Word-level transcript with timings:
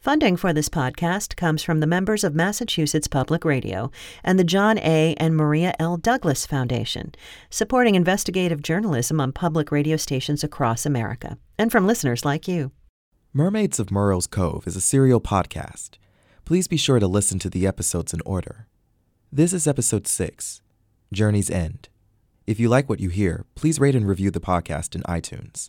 Funding 0.00 0.38
for 0.38 0.54
this 0.54 0.70
podcast 0.70 1.36
comes 1.36 1.62
from 1.62 1.80
the 1.80 1.86
members 1.86 2.24
of 2.24 2.34
Massachusetts 2.34 3.06
Public 3.06 3.44
Radio 3.44 3.90
and 4.24 4.38
the 4.38 4.44
John 4.44 4.78
A. 4.78 5.14
and 5.18 5.36
Maria 5.36 5.74
L. 5.78 5.98
Douglas 5.98 6.46
Foundation, 6.46 7.14
supporting 7.50 7.96
investigative 7.96 8.62
journalism 8.62 9.20
on 9.20 9.30
public 9.30 9.70
radio 9.70 9.98
stations 9.98 10.42
across 10.42 10.86
America, 10.86 11.36
and 11.58 11.70
from 11.70 11.86
listeners 11.86 12.24
like 12.24 12.48
you. 12.48 12.72
Mermaids 13.34 13.78
of 13.78 13.90
Merrow's 13.90 14.26
Cove 14.26 14.66
is 14.66 14.74
a 14.74 14.80
serial 14.80 15.20
podcast. 15.20 15.98
Please 16.46 16.66
be 16.66 16.78
sure 16.78 16.98
to 16.98 17.06
listen 17.06 17.38
to 17.38 17.50
the 17.50 17.66
episodes 17.66 18.14
in 18.14 18.22
order. 18.24 18.68
This 19.30 19.52
is 19.52 19.66
episode 19.66 20.06
6 20.06 20.62
Journey's 21.12 21.50
End. 21.50 21.90
If 22.46 22.58
you 22.58 22.70
like 22.70 22.88
what 22.88 23.00
you 23.00 23.10
hear, 23.10 23.44
please 23.54 23.78
rate 23.78 23.94
and 23.94 24.08
review 24.08 24.30
the 24.30 24.40
podcast 24.40 24.94
in 24.94 25.02
iTunes. 25.02 25.68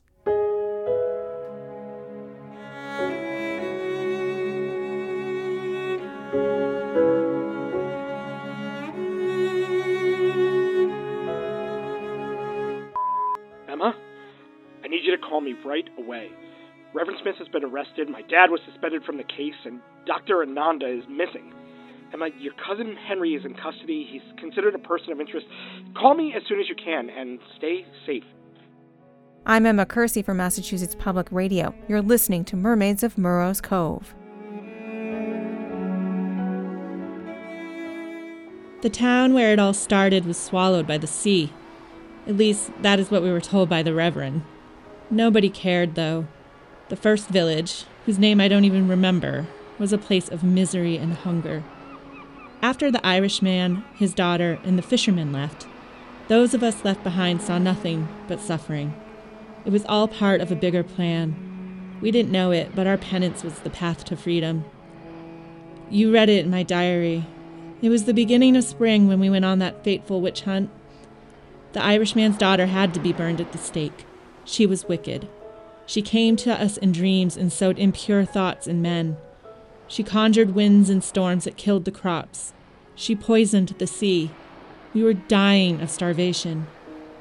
Call 15.32 15.40
me 15.40 15.56
right 15.64 15.88
away. 15.98 16.30
Reverend 16.94 17.18
Smith 17.22 17.36
has 17.40 17.48
been 17.48 17.64
arrested, 17.64 18.10
my 18.10 18.22
dad 18.24 18.52
was 18.52 18.60
suspended 18.70 19.06
from 19.06 19.16
the 19.16 19.24
case, 19.24 19.56
and 19.64 19.80
Dr. 20.06 20.42
Ananda 20.42 20.86
is 20.86 21.06
missing. 21.10 21.54
Emma, 22.14 22.28
your 22.38 22.52
cousin 22.68 22.98
Henry 23.08 23.30
is 23.30 23.46
in 23.46 23.54
custody. 23.54 24.06
He's 24.12 24.22
considered 24.38 24.76
a 24.76 24.80
person 24.80 25.14
of 25.14 25.22
interest. 25.22 25.48
Call 25.96 26.16
me 26.16 26.34
as 26.36 26.44
soon 26.50 26.60
as 26.60 26.68
you 26.68 26.76
can 26.76 27.10
and 27.10 27.40
stay 27.56 27.86
safe. 28.06 28.26
I'm 29.46 29.66
Emma 29.66 29.86
Kersey 29.86 30.22
from 30.22 30.36
Massachusetts 30.36 30.98
Public 31.00 31.32
Radio. 31.32 31.74
You're 31.88 32.02
listening 32.02 32.44
to 32.44 32.58
Mermaids 32.58 33.02
of 33.02 33.18
Merrow's 33.18 33.62
Cove. 33.62 34.14
The 38.82 38.90
town 38.92 39.34
where 39.34 39.54
it 39.54 39.60
all 39.60 39.74
started 39.74 40.26
was 40.26 40.38
swallowed 40.38 40.86
by 40.86 40.98
the 40.98 41.08
sea. 41.08 41.54
At 42.28 42.36
least, 42.36 42.70
that 42.82 43.00
is 43.00 43.10
what 43.10 43.24
we 43.24 43.32
were 43.32 43.40
told 43.40 43.70
by 43.70 43.82
the 43.82 43.94
Reverend. 43.94 44.44
Nobody 45.12 45.50
cared, 45.50 45.96
though. 45.96 46.26
The 46.88 46.96
first 46.96 47.28
village, 47.28 47.84
whose 48.06 48.18
name 48.18 48.40
I 48.40 48.48
don't 48.48 48.64
even 48.64 48.88
remember, 48.88 49.46
was 49.78 49.92
a 49.92 49.98
place 49.98 50.30
of 50.30 50.42
misery 50.42 50.96
and 50.96 51.14
hunger. 51.14 51.66
After 52.62 52.90
the 52.90 53.06
Irishman, 53.06 53.84
his 53.94 54.14
daughter, 54.14 54.58
and 54.64 54.78
the 54.78 54.84
fisherman 54.84 55.34
left, 55.34 55.68
those 56.30 56.54
of 56.54 56.64
us 56.64 56.86
left 56.86 57.04
behind 57.04 57.42
saw 57.42 57.58
nothing 57.58 58.08
but 58.30 58.40
suffering. 58.40 58.94
It 59.66 59.72
was 59.74 59.84
all 59.86 60.08
part 60.08 60.40
of 60.40 60.50
a 60.50 60.56
bigger 60.56 60.82
plan. 60.82 61.36
We 62.00 62.10
didn't 62.10 62.32
know 62.32 62.52
it, 62.52 62.74
but 62.74 62.88
our 62.88 62.98
penance 62.98 63.44
was 63.44 63.60
the 63.60 63.70
path 63.70 64.06
to 64.06 64.16
freedom. 64.16 64.64
You 65.90 66.14
read 66.14 66.30
it 66.30 66.46
in 66.46 66.52
my 66.52 66.64
diary. 66.64 67.26
It 67.82 67.90
was 67.90 68.06
the 68.06 68.14
beginning 68.14 68.56
of 68.56 68.64
spring 68.64 69.10
when 69.10 69.20
we 69.20 69.30
went 69.30 69.44
on 69.44 69.60
that 69.60 69.84
fateful 69.84 70.22
witch 70.22 70.44
hunt. 70.44 70.70
The 71.74 71.84
Irishman's 71.84 72.38
daughter 72.38 72.68
had 72.68 72.94
to 72.94 73.02
be 73.02 73.12
burned 73.12 73.42
at 73.42 73.52
the 73.52 73.58
stake. 73.58 74.06
She 74.52 74.66
was 74.66 74.86
wicked. 74.86 75.30
She 75.86 76.02
came 76.02 76.36
to 76.36 76.52
us 76.52 76.76
in 76.76 76.92
dreams 76.92 77.38
and 77.38 77.54
sowed 77.54 77.80
impure 77.80 78.26
thoughts 78.26 78.68
in 78.68 78.82
men. 78.82 79.16
She 79.88 80.04
conjured 80.04 80.54
winds 80.54 80.90
and 80.90 81.02
storms 81.02 81.46
that 81.46 81.56
killed 81.56 81.86
the 81.86 81.92
crops. 81.92 82.52
She 82.94 83.16
poisoned 83.16 83.70
the 83.78 83.88
sea. 83.88 84.30
We 84.94 85.04
were 85.04 85.14
dying 85.14 85.80
of 85.80 85.90
starvation. 85.90 86.68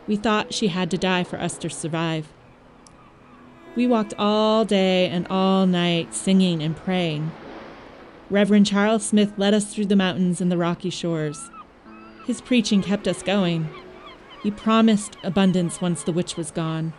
We 0.08 0.16
thought 0.16 0.52
she 0.52 0.68
had 0.68 0.90
to 0.90 0.98
die 0.98 1.22
for 1.22 1.38
us 1.38 1.56
to 1.58 1.70
survive. 1.70 2.26
We 3.76 3.86
walked 3.86 4.14
all 4.18 4.64
day 4.64 5.06
and 5.06 5.24
all 5.28 5.68
night 5.68 6.16
singing 6.16 6.64
and 6.64 6.76
praying. 6.76 7.30
Reverend 8.28 8.66
Charles 8.66 9.06
Smith 9.06 9.34
led 9.36 9.54
us 9.54 9.72
through 9.72 9.86
the 9.86 9.94
mountains 9.94 10.40
and 10.40 10.50
the 10.50 10.58
rocky 10.58 10.90
shores. 10.90 11.48
His 12.26 12.40
preaching 12.40 12.82
kept 12.82 13.06
us 13.06 13.22
going. 13.22 13.68
He 14.42 14.50
promised 14.50 15.16
abundance 15.22 15.80
once 15.80 16.02
the 16.02 16.12
witch 16.12 16.36
was 16.36 16.50
gone. 16.50 16.92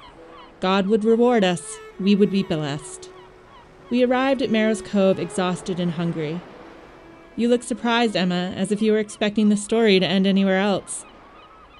God 0.61 0.85
would 0.85 1.03
reward 1.03 1.43
us, 1.43 1.79
we 1.99 2.15
would 2.15 2.29
be 2.29 2.43
blessed. 2.43 3.09
We 3.89 4.03
arrived 4.03 4.43
at 4.43 4.51
Merrow's 4.51 4.83
Cove 4.83 5.19
exhausted 5.19 5.79
and 5.79 5.93
hungry. 5.93 6.39
You 7.35 7.49
look 7.49 7.63
surprised, 7.63 8.15
Emma, 8.15 8.53
as 8.55 8.71
if 8.71 8.79
you 8.79 8.91
were 8.91 8.99
expecting 8.99 9.49
the 9.49 9.57
story 9.57 9.99
to 9.99 10.05
end 10.05 10.27
anywhere 10.27 10.59
else. 10.59 11.03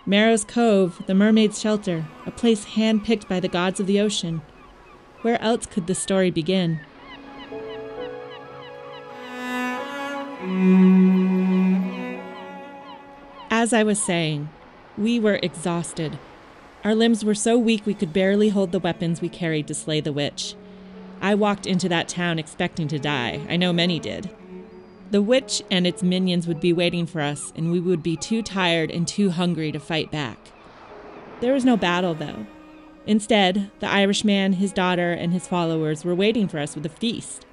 Merrow's 0.04 0.44
Cove, 0.44 1.04
the 1.06 1.14
mermaid's 1.14 1.62
shelter, 1.62 2.08
a 2.26 2.32
place 2.32 2.64
hand-picked 2.64 3.30
by 3.30 3.40
the 3.40 3.48
gods 3.48 3.80
of 3.80 3.86
the 3.86 4.00
ocean. 4.00 4.42
Where 5.22 5.40
else 5.40 5.68
could 5.68 5.86
the 5.86 5.94
story 5.94 6.32
begin? 6.32 6.80
As 13.52 13.74
I 13.74 13.84
was 13.84 14.02
saying, 14.02 14.50
we 14.98 15.20
were 15.20 15.40
exhausted. 15.44 16.18
Our 16.84 16.96
limbs 16.96 17.24
were 17.24 17.36
so 17.36 17.60
weak 17.60 17.86
we 17.86 17.94
could 17.94 18.12
barely 18.12 18.50
hold 18.50 18.72
the 18.72 18.80
weapons 18.80 19.22
we 19.22 19.30
carried 19.30 19.68
to 19.68 19.76
slay 19.76 20.02
the 20.02 20.12
witch. 20.12 20.56
I 21.22 21.36
walked 21.36 21.68
into 21.68 21.88
that 21.90 22.10
town 22.10 22.40
expecting 22.40 22.88
to 22.88 22.98
die. 22.98 23.42
I 23.48 23.56
know 23.56 23.72
many 23.72 24.00
did. 24.00 24.32
The 25.12 25.22
witch 25.22 25.62
and 25.70 25.86
its 25.86 26.02
minions 26.02 26.48
would 26.48 26.60
be 26.60 26.74
waiting 26.74 27.06
for 27.06 27.22
us, 27.22 27.54
and 27.56 27.72
we 27.72 27.80
would 27.80 28.02
be 28.02 28.18
too 28.18 28.42
tired 28.42 28.90
and 28.90 29.08
too 29.08 29.30
hungry 29.30 29.72
to 29.72 29.80
fight 29.80 30.10
back. 30.10 30.40
There 31.40 31.54
was 31.54 31.66
no 31.66 31.78
battle, 31.78 32.16
though. 32.16 32.48
Instead, 33.06 33.70
the 33.80 33.88
Irishman, 33.88 34.54
his 34.54 34.72
daughter, 34.72 35.12
and 35.12 35.34
his 35.34 35.48
followers 35.48 36.04
were 36.04 36.16
waiting 36.16 36.48
for 36.48 36.58
us 36.58 36.74
with 36.74 36.86
a 36.86 36.90
feast. 36.90 37.46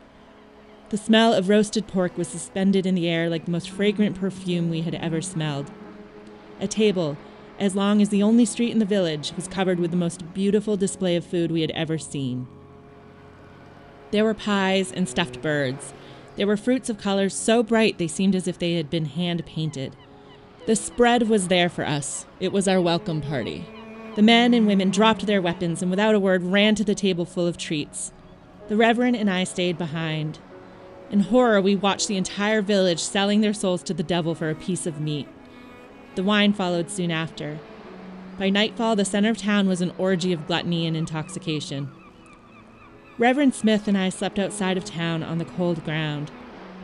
The 0.89 0.97
smell 0.97 1.35
of 1.35 1.51
roasted 1.51 1.87
pork 1.87 2.17
was 2.17 2.29
suspended 2.29 2.87
in 2.87 2.95
the 2.95 3.09
air 3.09 3.29
like 3.29 3.45
the 3.45 3.51
most 3.51 3.69
fragrant 3.69 4.17
perfume 4.17 4.71
we 4.71 4.83
had 4.83 4.95
ever 4.95 5.21
smelled. 5.21 5.71
A 6.61 6.69
table, 6.69 7.19
as 7.59 7.75
long 7.75 8.01
as 8.01 8.09
the 8.09 8.23
only 8.23 8.45
street 8.45 8.71
in 8.71 8.79
the 8.79 8.85
village, 8.85 9.33
was 9.37 9.49
covered 9.49 9.81
with 9.81 9.91
the 9.91 9.97
most 9.97 10.33
beautiful 10.35 10.77
display 10.77 11.17
of 11.17 11.25
food 11.25 11.51
we 11.51 11.61
had 11.61 11.71
ever 11.73 11.99
seen. 11.99 12.47
There 14.11 14.25
were 14.25 14.35
pies 14.35 14.93
and 14.93 15.09
stuffed 15.09 15.43
birds. 15.43 15.93
There 16.37 16.47
were 16.47 16.57
fruits 16.57 16.89
of 16.89 16.99
colors 16.99 17.35
so 17.35 17.63
bright 17.63 17.99
they 17.99 18.07
seemed 18.07 18.35
as 18.35 18.49
if 18.49 18.59
they 18.59 18.75
had 18.75 18.89
been 18.89 19.07
hand 19.07 19.45
painted. 19.45 19.97
The 20.67 20.77
spread 20.77 21.29
was 21.29 21.49
there 21.49 21.69
for 21.69 21.87
us. 21.87 22.27
It 22.41 22.53
was 22.53 22.69
our 22.69 22.81
welcome 22.81 23.21
party. 23.21 23.67
The 24.15 24.23
men 24.23 24.55
and 24.55 24.67
women 24.67 24.91
dropped 24.91 25.27
their 25.27 25.43
weapons 25.43 25.83
and 25.83 25.91
without 25.91 26.15
a 26.15 26.21
word 26.21 26.43
ran 26.43 26.75
to 26.77 26.85
the 26.85 26.95
table 26.95 27.25
full 27.25 27.47
of 27.47 27.57
treats. 27.57 28.13
The 28.69 28.77
Reverend 28.77 29.17
and 29.17 29.31
I 29.31 29.45
stayed 29.45 29.79
behind. 29.79 30.39
In 31.11 31.21
horror, 31.21 31.61
we 31.61 31.75
watched 31.75 32.09
the 32.09 32.17
entire 32.17 32.61
village 32.61 33.01
selling 33.01 33.41
their 33.41 33.55
souls 33.55 33.83
to 33.85 33.95
the 33.95 34.03
devil 34.03 34.35
for 34.35 34.51
a 34.51 34.55
piece 34.55 34.87
of 34.87 35.01
meat. 35.01 35.27
The 36.19 36.25
wine 36.25 36.53
followed 36.53 36.91
soon 36.91 37.13
after. 37.13 37.61
By 38.41 38.51
nightfall, 38.51 38.97
the 38.97 39.05
center 39.05 39.31
of 39.31 39.39
town 39.39 39.69
was 39.69 39.81
an 39.81 39.93
orgy 39.99 40.33
of 40.33 40.49
gluttony 40.49 40.85
and 40.85 40.97
intoxication. 40.97 41.93
Reverend 43.19 43.55
Smith 43.55 43.87
and 43.87 43.97
I 43.97 44.09
slept 44.09 44.37
outside 44.37 44.77
of 44.77 44.85
town 44.85 45.23
on 45.23 45.39
the 45.39 45.45
cold 45.45 45.85
ground. 45.85 46.33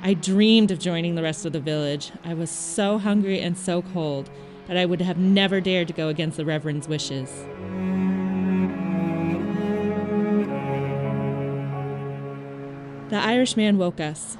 I 0.04 0.14
dreamed 0.14 0.70
of 0.70 0.78
joining 0.78 1.16
the 1.16 1.22
rest 1.24 1.44
of 1.44 1.52
the 1.52 1.58
village. 1.58 2.12
I 2.22 2.32
was 2.32 2.48
so 2.48 2.98
hungry 2.98 3.40
and 3.40 3.58
so 3.58 3.82
cold 3.82 4.30
that 4.68 4.76
I 4.76 4.86
would 4.86 5.00
have 5.00 5.18
never 5.18 5.60
dared 5.60 5.88
to 5.88 5.94
go 5.94 6.06
against 6.06 6.36
the 6.36 6.44
Reverend's 6.44 6.86
wishes. 6.86 7.28
The 13.08 13.18
Irishman 13.18 13.78
woke 13.78 13.98
us. 13.98 14.38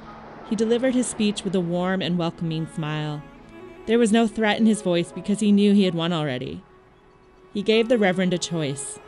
He 0.49 0.55
delivered 0.55 0.95
his 0.95 1.09
speech 1.09 1.43
with 1.43 1.57
a 1.57 1.61
warm 1.61 2.01
and 2.01 2.17
welcoming 2.17 2.69
smile. 2.73 3.25
There 3.87 3.99
was 3.99 4.13
no 4.13 4.27
threat 4.27 4.59
in 4.59 4.67
his 4.67 4.83
voice 4.83 5.13
because 5.13 5.41
he 5.41 5.53
knew 5.53 5.75
he 5.75 5.85
had 5.85 5.95
won 5.95 6.13
already. 6.13 6.63
He 7.53 7.63
gave 7.63 7.89
the 7.89 7.99
Reverend 7.99 8.33
a 8.33 8.39
choice 8.39 8.99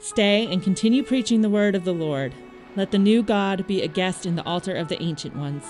stay 0.00 0.46
and 0.46 0.62
continue 0.62 1.02
preaching 1.02 1.40
the 1.40 1.50
word 1.50 1.74
of 1.74 1.84
the 1.84 1.92
Lord. 1.92 2.32
Let 2.76 2.92
the 2.92 2.98
new 2.98 3.22
God 3.22 3.66
be 3.66 3.82
a 3.82 3.88
guest 3.88 4.26
in 4.26 4.36
the 4.36 4.44
altar 4.44 4.74
of 4.74 4.86
the 4.86 5.02
ancient 5.02 5.34
ones, 5.34 5.64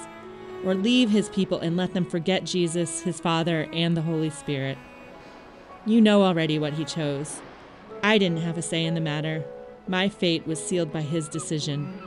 or 0.65 0.75
leave 0.75 1.09
his 1.09 1.31
people 1.31 1.59
and 1.61 1.77
let 1.77 1.95
them 1.95 2.05
forget 2.05 2.45
Jesus, 2.45 3.01
his 3.01 3.21
Father, 3.21 3.69
and 3.73 3.97
the 3.97 4.03
Holy 4.03 4.29
Spirit. 4.29 4.77
You 5.87 6.03
know 6.03 6.23
already 6.23 6.59
what 6.59 6.75
he 6.75 6.85
chose. 6.85 7.41
I 8.03 8.19
didn't 8.19 8.43
have 8.43 8.59
a 8.59 8.63
say 8.63 8.85
in 8.85 8.95
the 8.95 9.01
matter. 9.01 9.45
My 9.87 10.11
fate 10.11 10.47
was 10.47 10.63
sealed 10.63 10.93
by 10.93 11.01
his 11.01 11.29
decision. 11.29 11.99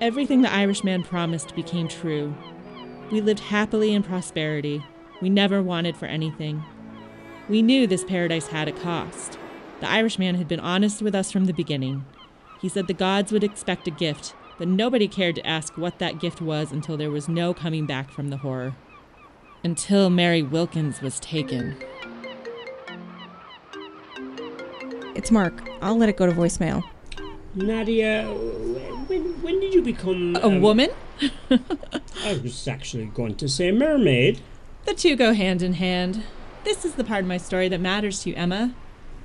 Everything 0.00 0.40
the 0.40 0.52
Irishman 0.52 1.02
promised 1.02 1.54
became 1.54 1.88
true. 1.88 2.34
We 3.10 3.20
lived 3.20 3.40
happily 3.40 3.94
in 3.94 4.02
prosperity. 4.02 4.84
We 5.22 5.30
never 5.30 5.62
wanted 5.62 5.96
for 5.96 6.06
anything. 6.06 6.64
We 7.48 7.62
knew 7.62 7.86
this 7.86 8.04
paradise 8.04 8.48
had 8.48 8.66
a 8.66 8.72
cost. 8.72 9.38
The 9.80 9.88
Irishman 9.88 10.34
had 10.34 10.48
been 10.48 10.60
honest 10.60 11.00
with 11.02 11.14
us 11.14 11.30
from 11.30 11.44
the 11.44 11.52
beginning. 11.52 12.04
He 12.60 12.68
said 12.68 12.88
the 12.88 12.94
gods 12.94 13.30
would 13.30 13.44
expect 13.44 13.86
a 13.86 13.92
gift, 13.92 14.34
but 14.58 14.66
nobody 14.66 15.06
cared 15.06 15.36
to 15.36 15.46
ask 15.46 15.76
what 15.76 15.98
that 16.00 16.18
gift 16.18 16.40
was 16.40 16.72
until 16.72 16.96
there 16.96 17.10
was 17.10 17.28
no 17.28 17.54
coming 17.54 17.86
back 17.86 18.10
from 18.10 18.30
the 18.30 18.38
horror. 18.38 18.74
Until 19.62 20.10
Mary 20.10 20.42
Wilkins 20.42 21.00
was 21.00 21.20
taken. 21.20 21.76
It's 25.14 25.30
Mark. 25.30 25.68
I'll 25.80 25.96
let 25.96 26.08
it 26.08 26.16
go 26.16 26.26
to 26.26 26.32
voicemail. 26.32 26.82
Nadia, 27.54 28.26
when, 28.26 28.74
when 28.74 28.85
did 29.66 29.74
you 29.74 29.82
become 29.82 30.36
A 30.36 30.46
um, 30.46 30.60
woman? 30.60 30.90
I 31.50 32.40
was 32.42 32.68
actually 32.68 33.06
going 33.06 33.34
to 33.36 33.48
say 33.48 33.72
mermaid. 33.72 34.40
The 34.84 34.94
two 34.94 35.16
go 35.16 35.32
hand 35.32 35.60
in 35.60 35.74
hand. 35.74 36.22
This 36.64 36.84
is 36.84 36.94
the 36.94 37.04
part 37.04 37.22
of 37.22 37.26
my 37.26 37.36
story 37.36 37.68
that 37.68 37.80
matters 37.80 38.22
to 38.22 38.30
you, 38.30 38.36
Emma. 38.36 38.74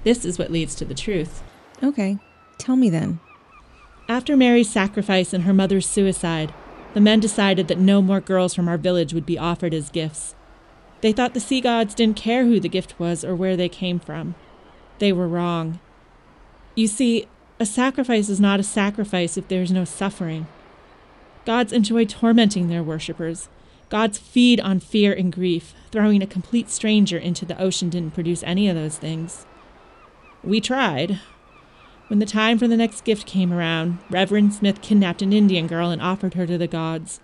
This 0.03 0.25
is 0.25 0.39
what 0.39 0.51
leads 0.51 0.73
to 0.75 0.85
the 0.85 0.95
truth. 0.95 1.43
Okay, 1.83 2.17
tell 2.57 2.75
me 2.75 2.89
then. 2.89 3.19
After 4.07 4.35
Mary's 4.35 4.69
sacrifice 4.69 5.31
and 5.31 5.43
her 5.43 5.53
mother's 5.53 5.85
suicide, 5.85 6.53
the 6.93 7.01
men 7.01 7.19
decided 7.19 7.67
that 7.67 7.77
no 7.77 8.01
more 8.01 8.19
girls 8.19 8.55
from 8.55 8.67
our 8.67 8.77
village 8.77 9.13
would 9.13 9.25
be 9.25 9.37
offered 9.37 9.73
as 9.73 9.89
gifts. 9.89 10.35
They 11.01 11.11
thought 11.11 11.33
the 11.33 11.39
sea 11.39 11.61
gods 11.61 11.93
didn't 11.93 12.17
care 12.17 12.45
who 12.45 12.59
the 12.59 12.69
gift 12.69 12.99
was 12.99 13.23
or 13.23 13.35
where 13.35 13.55
they 13.55 13.69
came 13.69 13.99
from. 13.99 14.35
They 14.99 15.13
were 15.13 15.27
wrong. 15.27 15.79
You 16.75 16.87
see, 16.87 17.27
a 17.61 17.65
sacrifice 17.65 18.27
is 18.27 18.39
not 18.39 18.59
a 18.59 18.63
sacrifice 18.63 19.37
if 19.37 19.47
there 19.47 19.61
is 19.61 19.71
no 19.71 19.85
suffering. 19.85 20.47
Gods 21.45 21.71
enjoy 21.71 22.05
tormenting 22.05 22.67
their 22.69 22.81
worshippers. 22.81 23.49
Gods 23.89 24.17
feed 24.17 24.59
on 24.59 24.79
fear 24.79 25.13
and 25.13 25.31
grief. 25.31 25.75
Throwing 25.91 26.23
a 26.23 26.27
complete 26.27 26.71
stranger 26.71 27.19
into 27.19 27.45
the 27.45 27.61
ocean 27.61 27.91
didn't 27.91 28.15
produce 28.15 28.41
any 28.41 28.67
of 28.67 28.75
those 28.75 28.97
things. 28.97 29.45
We 30.43 30.59
tried. 30.59 31.19
When 32.07 32.17
the 32.17 32.25
time 32.25 32.57
for 32.57 32.67
the 32.67 32.75
next 32.75 33.03
gift 33.03 33.27
came 33.27 33.53
around, 33.53 33.99
Reverend 34.09 34.55
Smith 34.55 34.81
kidnapped 34.81 35.21
an 35.21 35.31
Indian 35.31 35.67
girl 35.67 35.91
and 35.91 36.01
offered 36.01 36.33
her 36.33 36.47
to 36.47 36.57
the 36.57 36.65
gods. 36.65 37.19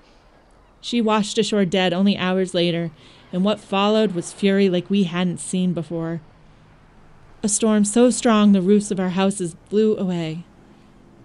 She 0.81 1.01
washed 1.01 1.39
ashore 1.39 1.66
dead 1.66 1.94
only 1.94 2.16
hours 2.16 2.54
later, 2.54 2.92
and 3.34 3.44
what 3.44 3.60
followed 3.60 4.12
was 4.12 4.34
fury 4.34 4.69
like 4.69 4.88
we 4.88 5.04
hadn't 5.04 5.39
seen 5.39 5.74
before. 5.74 6.22
A 7.44 7.50
storm 7.50 7.86
so 7.86 8.10
strong 8.10 8.51
the 8.51 8.62
roofs 8.62 8.89
of 8.89 9.00
our 9.00 9.10
houses 9.10 9.56
blew 9.69 9.95
away. 9.95 10.44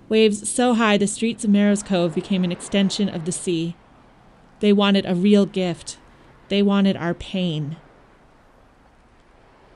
Waves 0.09 0.49
so 0.49 0.75
high 0.75 0.99
the 0.99 1.06
streets 1.06 1.43
of 1.43 1.50
Merrow's 1.50 1.82
Cove 1.82 2.14
became 2.14 2.44
an 2.44 2.53
extension 2.53 3.09
of 3.09 3.25
the 3.25 3.32
sea. 3.32 3.76
They 4.61 4.73
wanted 4.73 5.06
a 5.06 5.14
real 5.14 5.47
gift. 5.47 5.97
They 6.49 6.62
wanted 6.62 6.97
our 6.97 7.14
pain. 7.14 7.76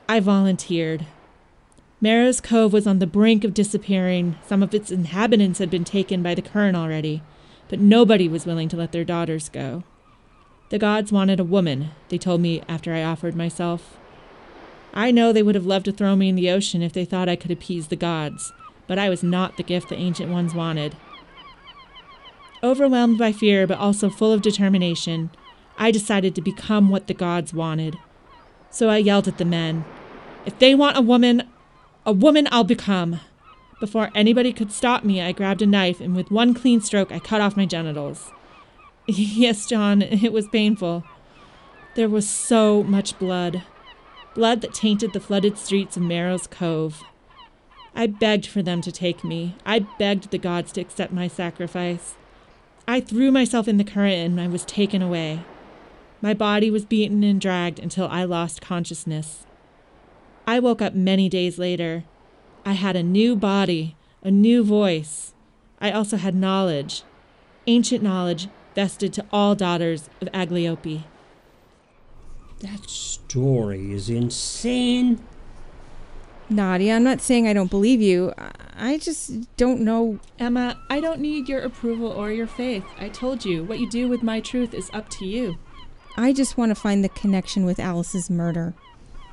I 0.07 0.19
volunteered. 0.19 1.07
Merrow's 1.99 2.39
Cove 2.39 2.71
was 2.71 2.85
on 2.85 2.99
the 2.99 3.07
brink 3.07 3.43
of 3.43 3.55
disappearing. 3.55 4.37
Some 4.45 4.61
of 4.61 4.75
its 4.75 4.91
inhabitants 4.91 5.57
had 5.57 5.71
been 5.71 5.83
taken 5.83 6.21
by 6.21 6.35
the 6.35 6.43
current 6.43 6.77
already, 6.77 7.23
but 7.67 7.79
nobody 7.79 8.29
was 8.29 8.45
willing 8.45 8.69
to 8.69 8.77
let 8.77 8.91
their 8.91 9.03
daughters 9.03 9.49
go. 9.49 9.83
The 10.69 10.77
gods 10.77 11.11
wanted 11.11 11.39
a 11.39 11.43
woman, 11.43 11.89
they 12.09 12.19
told 12.19 12.41
me 12.41 12.61
after 12.69 12.93
I 12.93 13.03
offered 13.03 13.35
myself. 13.35 13.97
I 14.97 15.11
know 15.11 15.31
they 15.31 15.43
would 15.43 15.53
have 15.53 15.67
loved 15.67 15.85
to 15.85 15.91
throw 15.91 16.15
me 16.15 16.27
in 16.27 16.33
the 16.33 16.49
ocean 16.49 16.81
if 16.81 16.91
they 16.91 17.05
thought 17.05 17.29
I 17.29 17.35
could 17.35 17.51
appease 17.51 17.89
the 17.89 17.95
gods, 17.95 18.51
but 18.87 18.97
I 18.97 19.09
was 19.09 19.21
not 19.21 19.55
the 19.55 19.61
gift 19.61 19.89
the 19.89 19.95
ancient 19.95 20.31
ones 20.31 20.55
wanted. 20.55 20.97
Overwhelmed 22.63 23.19
by 23.19 23.31
fear, 23.31 23.67
but 23.67 23.77
also 23.77 24.09
full 24.09 24.33
of 24.33 24.41
determination, 24.41 25.29
I 25.77 25.91
decided 25.91 26.33
to 26.33 26.41
become 26.41 26.89
what 26.89 27.05
the 27.05 27.13
gods 27.13 27.53
wanted. 27.53 27.95
So 28.71 28.89
I 28.89 28.97
yelled 28.97 29.27
at 29.27 29.37
the 29.37 29.45
men 29.45 29.85
If 30.47 30.57
they 30.57 30.73
want 30.73 30.97
a 30.97 31.01
woman, 31.01 31.43
a 32.03 32.11
woman 32.11 32.47
I'll 32.51 32.63
become. 32.63 33.19
Before 33.79 34.09
anybody 34.15 34.51
could 34.51 34.71
stop 34.71 35.03
me, 35.03 35.21
I 35.21 35.31
grabbed 35.31 35.61
a 35.61 35.67
knife 35.67 36.01
and 36.01 36.15
with 36.15 36.31
one 36.31 36.55
clean 36.55 36.81
stroke, 36.81 37.11
I 37.11 37.19
cut 37.19 37.39
off 37.39 37.55
my 37.55 37.67
genitals. 37.67 38.31
yes, 39.05 39.67
John, 39.67 40.01
it 40.01 40.33
was 40.33 40.47
painful. 40.47 41.03
There 41.93 42.09
was 42.09 42.27
so 42.27 42.81
much 42.81 43.19
blood. 43.19 43.61
Blood 44.37 44.61
that 44.61 44.75
tainted 44.75 45.13
the 45.13 45.19
flooded 45.19 45.57
streets 45.57 45.97
of 45.97 46.03
Merrow's 46.03 46.45
Cove. 46.45 47.03
I 47.95 48.05
begged 48.05 48.45
for 48.45 48.61
them 48.61 48.81
to 48.81 48.91
take 48.91 49.23
me. 49.23 49.55
I 49.65 49.79
begged 49.79 50.29
the 50.29 50.37
gods 50.37 50.71
to 50.73 50.81
accept 50.81 51.11
my 51.11 51.27
sacrifice. 51.27 52.13
I 52.87 53.01
threw 53.01 53.31
myself 53.31 53.67
in 53.67 53.77
the 53.77 53.83
current 53.83 54.13
and 54.13 54.39
I 54.39 54.47
was 54.47 54.63
taken 54.63 55.01
away. 55.01 55.39
My 56.21 56.35
body 56.35 56.69
was 56.69 56.85
beaten 56.85 57.23
and 57.23 57.41
dragged 57.41 57.79
until 57.79 58.07
I 58.09 58.25
lost 58.25 58.61
consciousness. 58.61 59.47
I 60.45 60.59
woke 60.59 60.83
up 60.83 60.93
many 60.93 61.29
days 61.29 61.57
later. 61.57 62.03
I 62.63 62.73
had 62.73 62.95
a 62.95 63.01
new 63.01 63.35
body, 63.35 63.95
a 64.21 64.29
new 64.29 64.63
voice. 64.63 65.33
I 65.81 65.89
also 65.89 66.15
had 66.15 66.35
knowledge, 66.35 67.01
ancient 67.65 68.03
knowledge 68.03 68.49
vested 68.75 69.13
to 69.13 69.25
all 69.33 69.55
daughters 69.55 70.11
of 70.21 70.27
Aglaope. 70.31 71.05
That 72.59 72.89
story 72.89 73.93
is 73.93 74.09
insane. 74.09 75.23
Nadia, 76.49 76.95
I'm 76.95 77.03
not 77.03 77.21
saying 77.21 77.47
I 77.47 77.53
don't 77.53 77.69
believe 77.69 78.01
you. 78.01 78.33
I- 78.37 78.51
I 78.79 78.97
just 78.99 79.55
don't 79.57 79.81
know. 79.81 80.19
Emma, 80.37 80.77
I 80.87 80.99
don't 80.99 81.19
need 81.19 81.49
your 81.49 81.61
approval 81.61 82.11
or 82.11 82.31
your 82.31 82.45
faith. 82.45 82.83
I 82.99 83.09
told 83.09 83.43
you, 83.43 83.63
what 83.63 83.79
you 83.79 83.89
do 83.89 84.07
with 84.07 84.21
my 84.21 84.39
truth 84.39 84.73
is 84.75 84.91
up 84.93 85.09
to 85.17 85.25
you. 85.25 85.57
I 86.15 86.31
just 86.31 86.57
want 86.57 86.69
to 86.69 86.75
find 86.75 87.03
the 87.03 87.09
connection 87.09 87.65
with 87.65 87.79
Alice's 87.79 88.29
murder. 88.29 88.75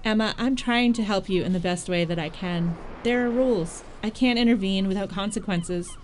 Emma, 0.02 0.34
I'm 0.38 0.56
trying 0.56 0.94
to 0.94 1.02
help 1.02 1.28
you 1.28 1.42
in 1.42 1.52
the 1.52 1.60
best 1.60 1.88
way 1.90 2.04
that 2.06 2.18
I 2.18 2.30
can. 2.30 2.76
There 3.02 3.26
are 3.26 3.30
rules. 3.30 3.84
I 4.02 4.08
can't 4.10 4.38
intervene 4.38 4.88
without 4.88 5.10
consequences. 5.10 5.96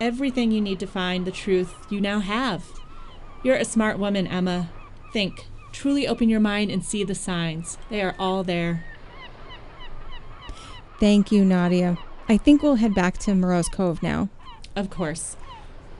Everything 0.00 0.50
you 0.50 0.60
need 0.60 0.80
to 0.80 0.86
find 0.86 1.24
the 1.24 1.30
truth 1.30 1.72
you 1.88 2.00
now 2.00 2.18
have. 2.18 2.64
You're 3.44 3.56
a 3.56 3.64
smart 3.64 3.98
woman, 3.98 4.26
Emma. 4.26 4.70
Think. 5.12 5.46
Truly 5.76 6.08
open 6.08 6.30
your 6.30 6.40
mind 6.40 6.70
and 6.70 6.82
see 6.82 7.04
the 7.04 7.14
signs. 7.14 7.76
They 7.90 8.00
are 8.00 8.14
all 8.18 8.42
there. 8.42 8.86
Thank 10.98 11.30
you, 11.30 11.44
Nadia. 11.44 11.98
I 12.30 12.38
think 12.38 12.62
we'll 12.62 12.76
head 12.76 12.94
back 12.94 13.18
to 13.18 13.34
Merrow's 13.34 13.68
Cove 13.68 14.02
now. 14.02 14.30
Of 14.74 14.88
course. 14.88 15.36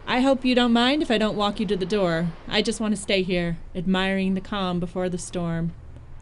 I 0.06 0.20
hope 0.20 0.46
you 0.46 0.54
don't 0.54 0.72
mind 0.72 1.02
if 1.02 1.10
I 1.10 1.18
don't 1.18 1.36
walk 1.36 1.60
you 1.60 1.66
to 1.66 1.76
the 1.76 1.84
door. 1.84 2.28
I 2.48 2.62
just 2.62 2.80
want 2.80 2.96
to 2.96 3.00
stay 3.00 3.22
here, 3.22 3.58
admiring 3.74 4.32
the 4.32 4.40
calm 4.40 4.80
before 4.80 5.10
the 5.10 5.18
storm. 5.18 5.74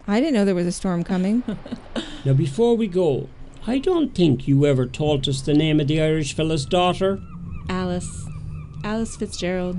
I 0.09 0.19
didn't 0.19 0.35
know 0.35 0.45
there 0.45 0.57
was 0.57 0.67
a 0.67 0.73
storm 0.73 1.05
coming. 1.05 1.45
Now, 2.25 2.33
before 2.33 2.75
we 2.77 2.89
go, 2.89 3.29
I 3.69 3.79
don't 3.79 4.17
think 4.17 4.49
you 4.49 4.67
ever 4.67 4.87
told 4.87 5.29
us 5.29 5.43
the 5.43 5.55
name 5.55 5.79
of 5.79 5.87
the 5.87 6.03
Irish 6.03 6.35
fella's 6.35 6.67
daughter. 6.67 7.21
Alice. 7.69 8.27
Alice 8.83 9.15
Fitzgerald. 9.15 9.77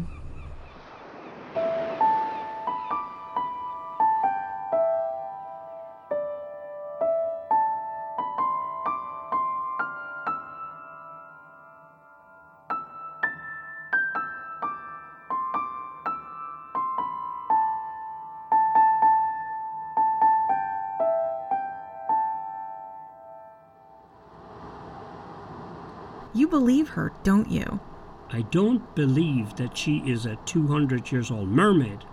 Don't 28.51 28.95
believe 28.95 29.55
that 29.55 29.77
she 29.77 29.97
is 29.99 30.25
a 30.25 30.37
200 30.45 31.11
years 31.11 31.31
old 31.31 31.49
mermaid, 31.49 32.03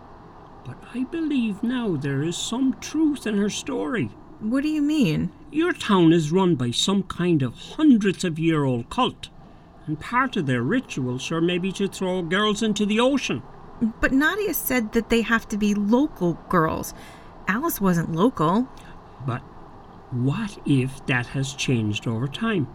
but 0.65 0.77
I 0.95 1.05
believe 1.05 1.63
now 1.63 1.97
there 1.97 2.23
is 2.23 2.37
some 2.37 2.75
truth 2.81 3.27
in 3.27 3.37
her 3.39 3.51
story. 3.51 4.11
What 4.41 4.63
do 4.63 4.69
you 4.69 4.83
mean? 4.83 5.31
Your 5.51 5.73
town 5.73 6.13
is 6.13 6.33
run 6.33 6.57
by 6.57 6.71
some 6.71 7.03
kind 7.05 7.43
of 7.43 7.55
hundreds 7.55 8.25
of 8.25 8.39
year 8.39 8.65
old 8.65 8.91
cult, 8.91 9.29
and 9.87 10.01
part 10.01 10.37
of 10.37 10.47
their 10.47 10.63
ritual 10.63 11.19
sure 11.19 11.41
maybe 11.41 11.73
to 11.73 11.89
throw 11.89 12.23
girls 12.23 12.63
into 12.63 12.87
the 12.87 13.01
ocean. 13.01 13.43
But 14.01 14.13
Nadia 14.13 14.55
said 14.55 14.93
that 14.93 15.11
they 15.11 15.23
have 15.23 15.49
to 15.49 15.57
be 15.57 15.75
local 15.75 16.35
girls. 16.49 16.95
Alice 17.49 17.81
wasn't 17.81 18.13
local. 18.13 18.69
But 19.27 19.41
what 20.11 20.59
if 20.67 21.05
that 21.07 21.27
has 21.29 21.55
changed 21.55 22.07
over 22.07 22.29
time? 22.29 22.69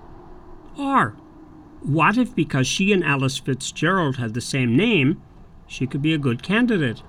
Or 0.78 1.16
what 1.82 2.18
if 2.18 2.34
because 2.36 2.68
she 2.68 2.92
and 2.92 3.04
Alice 3.04 3.38
Fitzgerald 3.38 4.18
had 4.18 4.34
the 4.34 4.42
same 4.42 4.76
name, 4.76 5.22
she 5.68 5.88
could 5.88 6.02
be 6.02 6.14
a 6.14 6.18
good 6.18 6.44
candidate? 6.44 7.00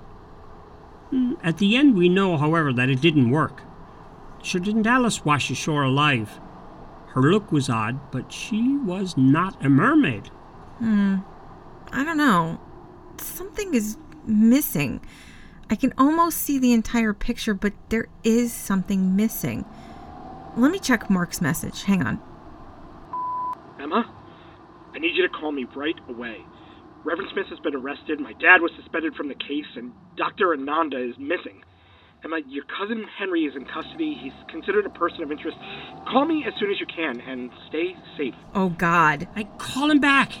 Hmm, 1.09 1.33
At 1.43 1.57
the 1.57 1.75
end, 1.75 1.95
we 1.95 2.09
know, 2.09 2.37
however, 2.37 2.71
that 2.73 2.89
it 2.89 3.01
didn't 3.01 3.31
work. 3.31 3.63
Sure 4.43 4.61
didn't 4.61 4.87
Alice 4.87 5.25
wash 5.25 5.49
ashore 5.49 5.83
alive? 5.83 6.39
Her 7.09 7.21
look 7.21 7.51
was 7.51 7.69
odd, 7.69 8.11
but 8.11 8.31
she 8.31 8.77
was 8.77 9.17
not 9.17 9.63
a 9.65 9.69
mermaid. 9.69 10.27
Hmm. 10.77 11.17
I 11.91 12.03
don't 12.03 12.17
know. 12.17 12.59
Something 13.17 13.73
is 13.73 13.97
missing. 14.25 15.01
I 15.69 15.75
can 15.75 15.93
almost 15.97 16.37
see 16.37 16.59
the 16.59 16.71
entire 16.73 17.13
picture, 17.13 17.53
but 17.53 17.73
there 17.89 18.07
is 18.23 18.53
something 18.53 19.15
missing. 19.15 19.65
Let 20.55 20.71
me 20.71 20.79
check 20.79 21.09
Mark's 21.09 21.41
message. 21.41 21.83
Hang 21.83 22.03
on. 22.05 22.21
Emma, 23.79 24.09
I 24.93 24.99
need 24.99 25.15
you 25.15 25.27
to 25.27 25.29
call 25.29 25.51
me 25.51 25.65
right 25.75 25.99
away. 26.09 26.37
Reverend 27.03 27.29
Smith 27.31 27.47
has 27.49 27.59
been 27.59 27.75
arrested, 27.75 28.19
my 28.19 28.33
dad 28.33 28.61
was 28.61 28.71
suspended 28.75 29.15
from 29.15 29.29
the 29.29 29.35
case, 29.35 29.69
and 29.75 29.93
Dr. 30.17 30.53
Ananda 30.53 30.97
is 30.97 31.15
missing. 31.17 31.63
And 32.21 32.31
my, 32.31 32.41
your 32.47 32.65
cousin 32.65 33.05
Henry 33.17 33.45
is 33.45 33.55
in 33.55 33.63
custody. 33.65 34.17
He's 34.21 34.33
considered 34.49 34.85
a 34.85 34.89
person 34.89 35.23
of 35.23 35.31
interest. 35.31 35.55
Call 36.11 36.25
me 36.25 36.43
as 36.45 36.53
soon 36.59 36.69
as 36.69 36.79
you 36.79 36.85
can 36.85 37.21
and 37.21 37.49
stay 37.69 37.95
safe. 38.17 38.35
Oh, 38.53 38.69
God. 38.69 39.29
I 39.35 39.45
call 39.57 39.89
him 39.89 40.01
back. 40.01 40.33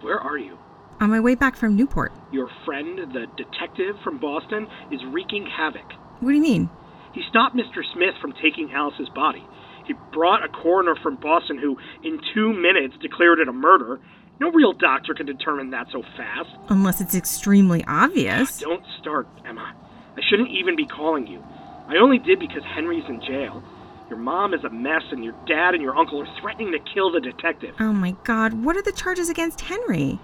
Where 0.00 0.18
are 0.18 0.38
you? 0.38 0.58
On 1.02 1.10
my 1.10 1.18
way 1.18 1.34
back 1.34 1.56
from 1.56 1.74
Newport. 1.76 2.12
Your 2.30 2.48
friend, 2.64 2.96
the 3.12 3.26
detective 3.36 3.96
from 4.04 4.18
Boston, 4.18 4.68
is 4.92 5.00
wreaking 5.10 5.46
havoc. 5.46 5.84
What 6.20 6.30
do 6.30 6.36
you 6.36 6.42
mean? 6.42 6.70
He 7.12 7.22
stopped 7.28 7.56
Mr. 7.56 7.82
Smith 7.92 8.14
from 8.22 8.32
taking 8.40 8.72
Alice's 8.72 9.08
body. 9.14 9.44
He 9.84 9.94
brought 10.12 10.44
a 10.44 10.48
coroner 10.48 10.94
from 11.02 11.16
Boston 11.16 11.58
who, 11.58 11.76
in 12.04 12.20
two 12.32 12.52
minutes, 12.52 12.94
declared 13.02 13.40
it 13.40 13.48
a 13.48 13.52
murder. 13.52 14.00
No 14.40 14.50
real 14.52 14.72
doctor 14.72 15.12
can 15.12 15.26
determine 15.26 15.70
that 15.70 15.88
so 15.90 16.02
fast. 16.16 16.50
Unless 16.68 17.00
it's 17.00 17.16
extremely 17.16 17.84
obvious. 17.86 18.60
Don't 18.60 18.84
start, 19.00 19.26
Emma. 19.44 19.74
I 20.16 20.20
shouldn't 20.30 20.50
even 20.50 20.76
be 20.76 20.86
calling 20.86 21.26
you. 21.26 21.42
I 21.88 21.96
only 21.96 22.18
did 22.18 22.38
because 22.38 22.62
Henry's 22.74 23.04
in 23.08 23.20
jail. 23.20 23.62
Your 24.08 24.18
mom 24.18 24.54
is 24.54 24.62
a 24.62 24.70
mess, 24.70 25.02
and 25.10 25.24
your 25.24 25.34
dad 25.48 25.74
and 25.74 25.82
your 25.82 25.96
uncle 25.96 26.20
are 26.20 26.40
threatening 26.40 26.72
to 26.72 26.78
kill 26.94 27.10
the 27.10 27.20
detective. 27.20 27.74
Oh 27.80 27.92
my 27.92 28.14
god, 28.24 28.64
what 28.64 28.76
are 28.76 28.82
the 28.82 28.92
charges 28.92 29.28
against 29.28 29.62
Henry? 29.62 30.20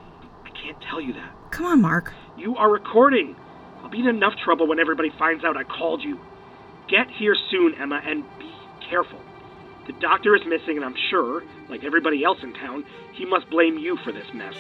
I 0.59 0.63
can't 0.63 0.77
tell 0.91 1.01
you 1.01 1.13
that. 1.15 1.51
Come 1.51 1.67
on, 1.67 1.81
Mark. 1.81 2.13
You 2.37 2.57
are 2.57 2.71
recording. 2.71 3.37
I'll 3.83 3.91
be 3.91 4.01
in 4.01 4.09
enough 4.09 4.35
trouble 4.45 4.67
when 4.67 4.79
everybody 4.79 5.11
finds 5.19 5.45
out 5.45 5.57
I 5.57 5.65
called 5.65 6.03
you. 6.03 6.19
Get 6.89 7.09
here 7.11 7.37
soon, 7.51 7.75
Emma, 7.75 8.01
and 8.05 8.25
be 8.39 8.51
careful. 8.89 9.21
The 9.87 9.93
doctor 10.01 10.35
is 10.35 10.43
missing, 10.47 10.77
and 10.77 10.85
I'm 10.85 10.97
sure, 11.11 11.43
like 11.69 11.85
everybody 11.85 12.25
else 12.25 12.39
in 12.43 12.55
town, 12.55 12.85
he 13.15 13.25
must 13.25 13.49
blame 13.51 13.79
you 13.79 13.97
for 14.05 14.13
this 14.13 14.27
mess. 14.35 14.55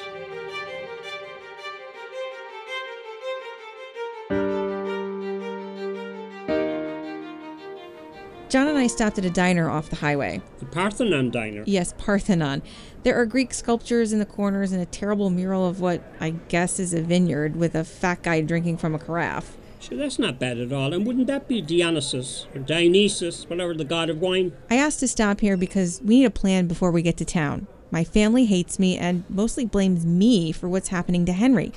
John 8.49 8.67
and 8.67 8.79
I 8.79 8.87
stopped 8.87 9.19
at 9.19 9.27
a 9.27 9.31
diner 9.31 9.69
off 9.69 9.91
the 9.91 9.97
highway. 9.97 10.41
The 10.59 10.65
Parthenon 10.65 11.31
Diner. 11.31 11.65
Yes, 11.67 11.93
Parthenon. 11.99 12.63
There 13.03 13.15
are 13.15 13.27
Greek 13.27 13.53
sculptures 13.53 14.11
in 14.11 14.21
the 14.21 14.27
corners 14.27 14.73
and 14.73 14.81
a 14.81 14.87
terrible 14.87 15.29
mural 15.29 15.67
of 15.67 15.81
what 15.81 16.03
I 16.19 16.31
guess 16.31 16.81
is 16.81 16.95
a 16.95 17.03
vineyard 17.03 17.57
with 17.57 17.75
a 17.75 17.85
fat 17.85 18.23
guy 18.23 18.41
drinking 18.41 18.79
from 18.79 18.95
a 18.95 18.99
carafe. 18.99 19.59
Sure, 19.81 19.99
that's 19.99 20.19
not 20.19 20.39
bad 20.39 20.59
at 20.59 20.73
all. 20.73 20.95
And 20.95 21.07
wouldn't 21.07 21.27
that 21.27 21.47
be 21.47 21.61
Dionysus 21.61 22.47
or 22.55 22.61
Dionysus, 22.61 23.49
whatever 23.51 23.75
the 23.75 23.85
god 23.85 24.09
of 24.09 24.21
wine? 24.21 24.53
I 24.71 24.77
asked 24.77 25.01
to 25.01 25.09
stop 25.09 25.41
here 25.41 25.59
because 25.59 26.01
we 26.03 26.21
need 26.21 26.25
a 26.25 26.31
plan 26.31 26.67
before 26.67 26.91
we 26.91 27.03
get 27.03 27.19
to 27.19 27.27
town. 27.27 27.67
My 27.91 28.03
family 28.03 28.47
hates 28.47 28.79
me 28.79 28.97
and 28.97 29.25
mostly 29.29 29.67
blames 29.67 30.07
me 30.07 30.53
for 30.53 30.71
what's 30.71 30.89
happening 30.89 31.27
to 31.27 31.33
Henry. 31.33 31.73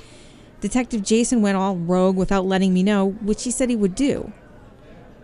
Detective 0.62 1.02
Jason 1.02 1.42
went 1.42 1.56
all 1.56 1.76
rogue 1.76 2.16
without 2.16 2.46
letting 2.46 2.72
me 2.72 2.82
know, 2.82 3.10
which 3.20 3.44
he 3.44 3.50
said 3.50 3.68
he 3.68 3.76
would 3.76 3.94
do. 3.94 4.32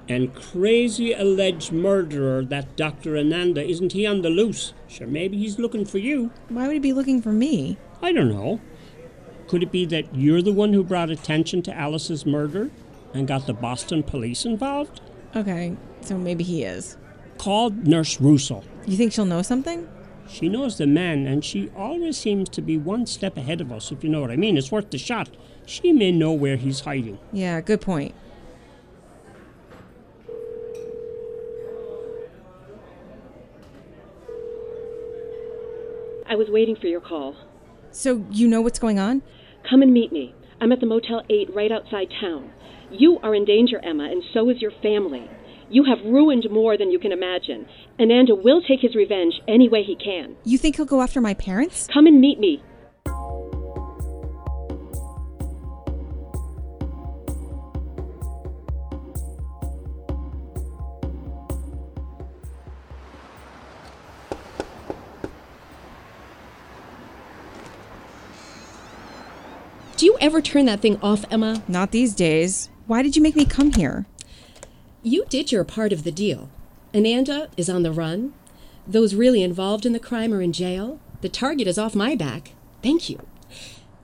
And 0.08 0.34
crazy 0.34 1.12
alleged 1.12 1.70
murderer, 1.70 2.42
that 2.46 2.76
Dr. 2.76 3.18
Ananda, 3.18 3.62
isn't 3.62 3.92
he 3.92 4.06
on 4.06 4.22
the 4.22 4.30
loose? 4.30 4.72
Sure, 4.86 5.06
maybe 5.06 5.36
he's 5.36 5.58
looking 5.58 5.84
for 5.84 5.98
you. 5.98 6.30
Why 6.48 6.66
would 6.66 6.72
he 6.74 6.78
be 6.78 6.94
looking 6.94 7.20
for 7.20 7.32
me? 7.32 7.76
I 8.00 8.12
don't 8.12 8.30
know. 8.30 8.60
Could 9.48 9.62
it 9.62 9.72
be 9.72 9.84
that 9.86 10.14
you're 10.14 10.42
the 10.42 10.52
one 10.52 10.72
who 10.72 10.82
brought 10.82 11.10
attention 11.10 11.62
to 11.62 11.76
Alice's 11.76 12.24
murder 12.24 12.70
and 13.12 13.28
got 13.28 13.46
the 13.46 13.52
Boston 13.52 14.02
police 14.02 14.44
involved? 14.44 15.00
Okay, 15.36 15.76
so 16.00 16.16
maybe 16.16 16.42
he 16.44 16.64
is. 16.64 16.96
Call 17.36 17.70
Nurse 17.70 18.20
Russell. 18.20 18.64
You 18.86 18.96
think 18.96 19.12
she'll 19.12 19.26
know 19.26 19.42
something? 19.42 19.88
She 20.28 20.48
knows 20.48 20.76
the 20.76 20.86
man, 20.86 21.26
and 21.26 21.44
she 21.44 21.70
always 21.76 22.18
seems 22.18 22.48
to 22.50 22.62
be 22.62 22.76
one 22.76 23.06
step 23.06 23.36
ahead 23.36 23.60
of 23.60 23.72
us, 23.72 23.90
if 23.90 24.04
you 24.04 24.10
know 24.10 24.20
what 24.20 24.30
I 24.30 24.36
mean. 24.36 24.56
It's 24.58 24.72
worth 24.72 24.90
the 24.90 24.98
shot. 24.98 25.30
She 25.64 25.92
may 25.92 26.12
know 26.12 26.32
where 26.32 26.56
he's 26.56 26.80
hiding. 26.80 27.18
Yeah, 27.32 27.60
good 27.60 27.80
point. 27.80 28.14
I 36.28 36.36
was 36.36 36.48
waiting 36.50 36.76
for 36.76 36.86
your 36.86 37.00
call. 37.00 37.34
So 37.90 38.24
you 38.30 38.48
know 38.48 38.60
what's 38.60 38.78
going 38.78 38.98
on? 38.98 39.22
Come 39.68 39.80
and 39.82 39.92
meet 39.92 40.12
me. 40.12 40.34
I'm 40.60 40.72
at 40.72 40.80
the 40.80 40.86
Motel 40.86 41.22
8 41.30 41.54
right 41.54 41.72
outside 41.72 42.08
town. 42.20 42.50
You 42.90 43.18
are 43.22 43.34
in 43.34 43.44
danger, 43.44 43.80
Emma, 43.82 44.04
and 44.04 44.22
so 44.34 44.50
is 44.50 44.60
your 44.60 44.72
family. 44.82 45.28
You 45.70 45.84
have 45.84 45.98
ruined 46.04 46.46
more 46.50 46.76
than 46.76 46.90
you 46.90 46.98
can 46.98 47.12
imagine. 47.12 47.66
Ananda 48.00 48.34
will 48.34 48.62
take 48.62 48.80
his 48.80 48.94
revenge 48.94 49.34
any 49.46 49.68
way 49.68 49.82
he 49.82 49.96
can. 49.96 50.36
You 50.44 50.58
think 50.58 50.76
he'll 50.76 50.84
go 50.84 51.02
after 51.02 51.20
my 51.20 51.34
parents? 51.34 51.86
Come 51.92 52.06
and 52.06 52.20
meet 52.20 52.38
me. 52.38 52.62
You 70.20 70.26
ever 70.26 70.40
turn 70.40 70.64
that 70.66 70.80
thing 70.80 70.98
off, 71.00 71.24
Emma? 71.30 71.62
Not 71.68 71.92
these 71.92 72.14
days. 72.14 72.70
Why 72.86 73.02
did 73.02 73.14
you 73.14 73.22
make 73.22 73.36
me 73.36 73.44
come 73.44 73.72
here? 73.72 74.06
You 75.02 75.24
did 75.26 75.52
your 75.52 75.64
part 75.64 75.92
of 75.92 76.02
the 76.02 76.10
deal. 76.10 76.50
Ananda 76.94 77.48
is 77.56 77.68
on 77.70 77.82
the 77.82 77.92
run. 77.92 78.32
Those 78.86 79.14
really 79.14 79.42
involved 79.42 79.86
in 79.86 79.92
the 79.92 80.00
crime 80.00 80.32
are 80.34 80.42
in 80.42 80.52
jail. 80.52 80.98
The 81.20 81.28
target 81.28 81.68
is 81.68 81.78
off 81.78 81.94
my 81.94 82.14
back. 82.14 82.52
Thank 82.82 83.08
you. 83.08 83.26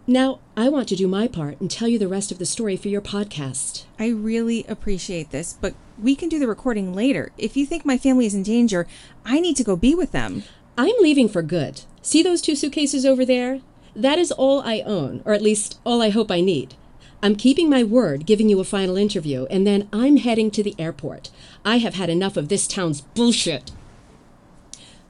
Now, 0.07 0.41
I 0.57 0.69
want 0.69 0.89
to 0.89 0.97
do 0.97 1.09
my 1.09 1.27
part 1.27 1.61
and 1.61 1.71
tell 1.71 1.89
you 1.89 1.99
the 1.99 2.09
rest 2.09 2.31
of 2.31 2.39
the 2.39 2.47
story 2.47 2.77
for 2.77 2.89
your 2.89 3.01
podcast. 3.01 3.85
I 3.99 4.09
really 4.09 4.65
appreciate 4.69 5.31
this, 5.31 5.57
but 5.61 5.75
we 6.01 6.15
can 6.15 6.29
do 6.29 6.39
the 6.39 6.47
recording 6.47 6.95
later. 6.95 7.33
If 7.39 7.57
you 7.57 7.65
think 7.65 7.85
my 7.85 7.97
family 7.97 8.27
is 8.27 8.35
in 8.35 8.43
danger, 8.43 8.87
I 9.25 9.41
need 9.41 9.57
to 9.57 9.65
go 9.65 9.77
be 9.77 9.95
with 9.95 10.13
them. 10.13 10.45
I'm 10.77 10.95
leaving 11.01 11.29
for 11.29 11.43
good. 11.43 11.83
See 12.03 12.23
those 12.23 12.43
two 12.43 12.55
suitcases 12.55 13.07
over 13.07 13.25
there? 13.25 13.61
That 13.97 14.19
is 14.19 14.33
all 14.33 14.61
I 14.61 14.81
own, 14.81 15.23
or 15.25 15.33
at 15.33 15.43
least 15.43 15.79
all 15.85 16.03
I 16.03 16.11
hope 16.11 16.31
I 16.31 16.41
need. 16.41 16.75
I'm 17.23 17.37
keeping 17.37 17.71
my 17.71 17.83
word, 17.83 18.27
giving 18.27 18.49
you 18.49 18.61
a 18.61 18.65
final 18.65 18.97
interview, 18.97 19.47
and 19.49 19.67
then 19.67 19.89
I'm 19.93 20.19
heading 20.19 20.51
to 20.51 20.63
the 20.63 20.75
airport. 20.79 21.31
I 21.65 21.79
have 21.79 21.95
had 21.95 22.11
enough 22.11 22.37
of 22.37 22.49
this 22.49 22.67
town's 22.67 23.01
bullshit. 23.01 23.73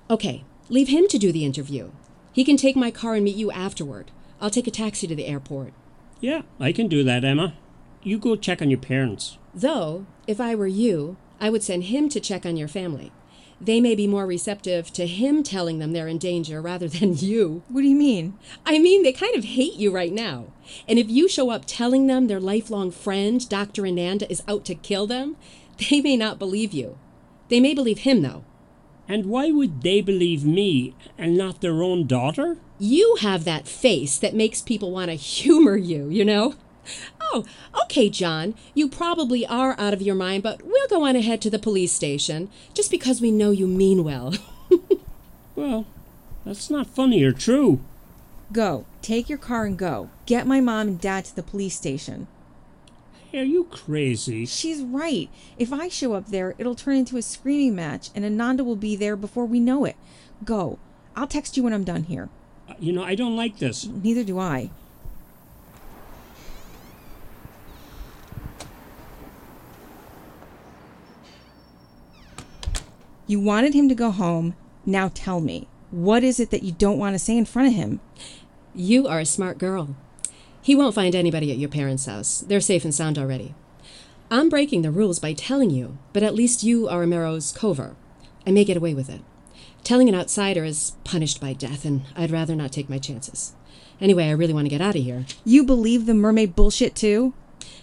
Okay, 0.09 0.45
leave 0.69 0.89
him 0.89 1.09
to 1.09 1.19
do 1.19 1.33
the 1.33 1.45
interview. 1.45 1.91
He 2.33 2.45
can 2.45 2.57
take 2.57 2.77
my 2.77 2.91
car 2.91 3.15
and 3.15 3.25
meet 3.25 3.37
you 3.37 3.51
afterward. 3.51 4.11
I'll 4.41 4.51
take 4.51 4.67
a 4.67 4.71
taxi 4.71 5.07
to 5.07 5.17
the 5.17 5.27
airport. 5.27 5.73
Yeah, 6.21 6.43
I 6.61 6.73
can 6.73 6.89
do 6.89 7.03
that, 7.05 7.25
Emma. 7.25 7.55
You 8.03 8.19
go 8.19 8.37
check 8.37 8.61
on 8.61 8.71
your 8.71 8.79
parents. 8.79 9.39
Though, 9.55 10.07
if 10.27 10.41
I 10.41 10.55
were 10.55 10.67
you, 10.67 11.17
I 11.41 11.51
would 11.51 11.63
send 11.63 11.85
him 11.85 12.09
to 12.11 12.21
check 12.21 12.45
on 12.45 12.57
your 12.57 12.69
family. 12.69 13.13
They 13.61 13.81
may 13.81 13.95
be 13.95 14.07
more 14.07 14.27
receptive 14.27 14.93
to 14.93 15.07
him 15.07 15.43
telling 15.43 15.79
them 15.79 15.93
they're 15.93 16.09
in 16.09 16.19
danger 16.19 16.61
rather 16.61 16.89
than 16.89 17.17
you. 17.19 17.63
What 17.69 17.83
do 17.83 17.89
you 17.89 17.97
mean? 17.97 18.39
I 18.67 18.79
mean, 18.79 19.03
they 19.03 19.13
kind 19.13 19.37
of 19.37 19.45
hate 19.45 19.75
you 19.75 19.91
right 19.91 20.13
now. 20.13 20.47
And 20.89 20.99
if 20.99 21.09
you 21.09 21.29
show 21.29 21.51
up 21.51 21.65
telling 21.67 22.07
them 22.07 22.27
their 22.27 22.41
lifelong 22.41 22.91
friend, 22.91 23.47
Dr. 23.49 23.87
Ananda, 23.87 24.31
is 24.31 24.43
out 24.49 24.65
to 24.67 24.75
kill 24.75 25.07
them, 25.07 25.37
they 25.91 26.01
may 26.01 26.17
not 26.17 26.39
believe 26.39 26.73
you. 26.73 26.99
They 27.49 27.61
may 27.61 27.75
believe 27.75 27.99
him, 27.99 28.23
though. 28.23 28.45
And 29.07 29.27
why 29.27 29.51
would 29.51 29.83
they 29.83 30.01
believe 30.01 30.45
me 30.45 30.95
and 31.19 31.37
not 31.37 31.61
their 31.61 31.83
own 31.83 32.07
daughter? 32.07 32.57
You 32.79 33.19
have 33.21 33.45
that 33.45 33.69
face 33.69 34.17
that 34.19 34.35
makes 34.35 34.63
people 34.63 34.91
want 34.91 35.11
to 35.11 35.15
humor 35.17 35.77
you, 35.77 36.09
you 36.09 36.25
know? 36.25 36.55
Oh, 37.21 37.45
okay, 37.85 38.09
John. 38.11 38.55
You 38.75 38.89
probably 38.89 39.47
are 39.47 39.75
out 39.79 39.93
of 39.95 40.03
your 40.03 40.15
mind, 40.15 40.43
but 40.43 40.63
we'll 40.63 40.89
go 40.89 41.05
on 41.05 41.17
ahead 41.17 41.41
to 41.43 41.51
the 41.51 41.59
police 41.59 41.93
station 41.93 42.51
just 42.75 42.91
because 42.91 43.21
we 43.21 43.31
know 43.31 43.51
you 43.51 43.67
mean 43.67 44.05
well. 44.05 44.35
Well, 45.57 45.87
that's 46.45 46.69
not 46.69 46.87
funny 46.89 47.23
or 47.23 47.33
true. 47.33 47.81
Go. 48.53 48.87
Take 49.03 49.29
your 49.29 49.39
car 49.39 49.65
and 49.65 49.79
go. 49.79 50.11
Get 50.27 50.47
my 50.47 50.61
mom 50.61 50.89
and 50.89 51.01
dad 51.01 51.25
to 51.27 51.37
the 51.37 51.43
police 51.43 51.77
station. 51.77 52.27
Hey, 53.31 53.39
are 53.41 53.45
you 53.45 53.65
crazy? 53.65 54.47
She's 54.47 54.83
right. 54.83 55.29
If 55.59 55.73
I 55.73 55.89
show 55.89 56.15
up 56.15 56.27
there, 56.27 56.55
it'll 56.59 56.75
turn 56.75 56.97
into 56.97 57.17
a 57.17 57.23
screaming 57.23 57.75
match, 57.75 58.11
and 58.15 58.25
Ananda 58.25 58.65
will 58.65 58.77
be 58.77 58.97
there 58.97 59.17
before 59.17 59.47
we 59.47 59.61
know 59.61 59.85
it. 59.85 59.97
Go. 60.45 60.79
I'll 61.17 61.27
text 61.29 61.57
you 61.57 61.63
when 61.63 61.73
I'm 61.73 61.85
done 61.85 62.05
here. 62.05 62.29
Uh, 62.69 62.75
You 62.81 62.93
know, 62.93 63.05
I 63.05 63.15
don't 63.15 63.37
like 63.37 63.59
this. 63.59 63.87
Neither 63.87 64.25
do 64.25 64.39
I. 64.39 64.71
You 73.27 73.41
wanted 73.41 73.75
him 73.75 73.89
to 73.89 73.95
go 73.95 74.11
home. 74.11 74.55
Now 74.85 75.11
tell 75.15 75.41
me, 75.41 75.69
what 75.91 76.23
is 76.25 76.39
it 76.39 76.51
that 76.51 76.63
you 76.63 76.73
don't 76.73 76.99
want 76.99 77.15
to 77.15 77.19
say 77.19 77.37
in 77.37 77.45
front 77.45 77.69
of 77.69 77.75
him? 77.75 78.01
you 78.75 79.07
are 79.07 79.21
a 79.21 79.27
smart 79.27 79.59
girl. 79.59 79.95
He 80.61 80.75
won't 80.75 80.95
find 80.95 81.15
anybody 81.15 81.51
at 81.53 81.59
your 81.59 81.69
parents' 81.69 82.07
house. 82.07 82.41
They're 82.41 82.61
safe 82.61 82.85
and 82.85 82.95
sound 82.95 83.19
already. 83.19 83.55
I'm 84.31 84.49
breaking 84.49 84.83
the 84.83 84.91
rules 84.91 85.19
by 85.19 85.33
telling 85.33 85.71
you, 85.71 85.99
but 86.13 86.23
at 86.23 86.35
least 86.35 86.65
you 86.65 86.89
are 86.89 87.07
Mero's 87.07 87.53
cover. 87.53 87.95
I 88.47 88.51
may 88.51 88.65
get 88.65 88.77
away 88.77 88.95
with 88.95 89.09
it. 89.09 89.21
Telling 89.85 90.09
an 90.09 90.15
outsider 90.15 90.65
is 90.65 90.93
punished 91.05 91.41
by 91.41 91.53
death, 91.53 91.85
and 91.85 92.03
I'd 92.17 92.31
rather 92.31 92.57
not 92.57 92.73
take 92.73 92.89
my 92.89 92.99
chances. 92.99 93.53
Anyway, 94.01 94.25
I 94.25 94.33
really 94.33 94.55
want 94.55 94.65
to 94.65 94.71
get 94.71 94.81
out 94.81 94.97
of 94.97 95.03
here. 95.03 95.27
You 95.45 95.63
believe 95.63 96.07
the 96.07 96.15
mermaid 96.15 96.57
bullshit 96.57 96.95
too? 96.95 97.35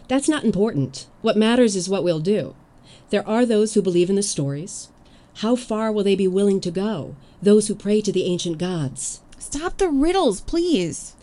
That's 0.07 0.27
not 0.27 0.43
important. 0.43 1.07
What 1.21 1.37
matters 1.37 1.75
is 1.75 1.87
what 1.87 2.03
we'll 2.03 2.19
do. 2.19 2.55
There 3.11 3.27
are 3.27 3.45
those 3.45 3.75
who 3.75 3.81
believe 3.81 4.09
in 4.09 4.15
the 4.15 4.23
stories. 4.23 4.89
How 5.35 5.55
far 5.55 5.91
will 5.91 6.03
they 6.03 6.15
be 6.15 6.27
willing 6.27 6.61
to 6.61 6.71
go? 6.71 7.15
Those 7.41 7.67
who 7.67 7.75
pray 7.75 8.01
to 8.01 8.11
the 8.11 8.25
ancient 8.25 8.57
gods. 8.57 9.21
Stop 9.39 9.77
the 9.77 9.89
riddles, 9.89 10.41
please. 10.41 11.15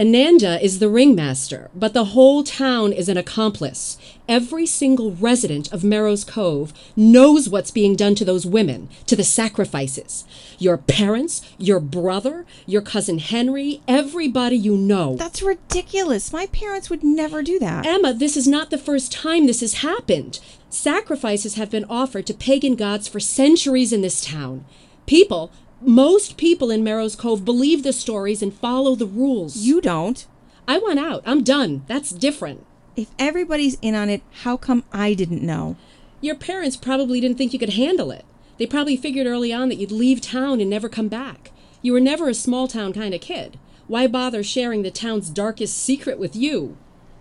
Ananda 0.00 0.58
is 0.64 0.78
the 0.78 0.88
ringmaster, 0.88 1.68
but 1.74 1.92
the 1.92 2.06
whole 2.06 2.42
town 2.42 2.90
is 2.90 3.10
an 3.10 3.18
accomplice. 3.18 3.98
Every 4.26 4.64
single 4.64 5.12
resident 5.12 5.70
of 5.74 5.84
Merrow's 5.84 6.24
Cove 6.24 6.72
knows 6.96 7.50
what's 7.50 7.70
being 7.70 7.96
done 7.96 8.14
to 8.14 8.24
those 8.24 8.46
women, 8.46 8.88
to 9.04 9.14
the 9.14 9.24
sacrifices. 9.24 10.24
Your 10.58 10.78
parents, 10.78 11.42
your 11.58 11.80
brother, 11.80 12.46
your 12.64 12.80
cousin 12.80 13.18
Henry, 13.18 13.82
everybody 13.86 14.56
you 14.56 14.74
know. 14.74 15.16
That's 15.16 15.42
ridiculous. 15.42 16.32
My 16.32 16.46
parents 16.46 16.88
would 16.88 17.04
never 17.04 17.42
do 17.42 17.58
that. 17.58 17.84
Emma, 17.84 18.14
this 18.14 18.38
is 18.38 18.48
not 18.48 18.70
the 18.70 18.78
first 18.78 19.12
time 19.12 19.46
this 19.46 19.60
has 19.60 19.74
happened. 19.74 20.40
Sacrifices 20.70 21.56
have 21.56 21.70
been 21.70 21.84
offered 21.90 22.26
to 22.28 22.32
pagan 22.32 22.74
gods 22.74 23.06
for 23.06 23.20
centuries 23.20 23.92
in 23.92 24.00
this 24.00 24.24
town. 24.24 24.64
People, 25.04 25.50
most 25.80 26.36
people 26.36 26.70
in 26.70 26.84
Merrow's 26.84 27.16
Cove 27.16 27.44
believe 27.44 27.82
the 27.82 27.92
stories 27.92 28.42
and 28.42 28.52
follow 28.52 28.94
the 28.94 29.06
rules. 29.06 29.56
You 29.56 29.80
don't. 29.80 30.26
I 30.68 30.78
want 30.78 30.98
out. 30.98 31.22
I'm 31.24 31.42
done. 31.42 31.84
That's 31.86 32.10
different. 32.10 32.66
If 32.96 33.08
everybody's 33.18 33.78
in 33.80 33.94
on 33.94 34.10
it, 34.10 34.22
how 34.42 34.56
come 34.56 34.84
I 34.92 35.14
didn't 35.14 35.42
know? 35.42 35.76
Your 36.20 36.34
parents 36.34 36.76
probably 36.76 37.20
didn't 37.20 37.38
think 37.38 37.52
you 37.52 37.58
could 37.58 37.74
handle 37.74 38.10
it. 38.10 38.24
They 38.58 38.66
probably 38.66 38.96
figured 38.96 39.26
early 39.26 39.52
on 39.52 39.70
that 39.70 39.76
you'd 39.76 39.90
leave 39.90 40.20
town 40.20 40.60
and 40.60 40.68
never 40.68 40.88
come 40.88 41.08
back. 41.08 41.50
You 41.80 41.94
were 41.94 42.00
never 42.00 42.28
a 42.28 42.34
small 42.34 42.68
town 42.68 42.92
kind 42.92 43.14
of 43.14 43.22
kid. 43.22 43.58
Why 43.86 44.06
bother 44.06 44.42
sharing 44.42 44.82
the 44.82 44.90
town's 44.90 45.30
darkest 45.30 45.78
secret 45.78 46.18
with 46.18 46.36
you? 46.36 46.76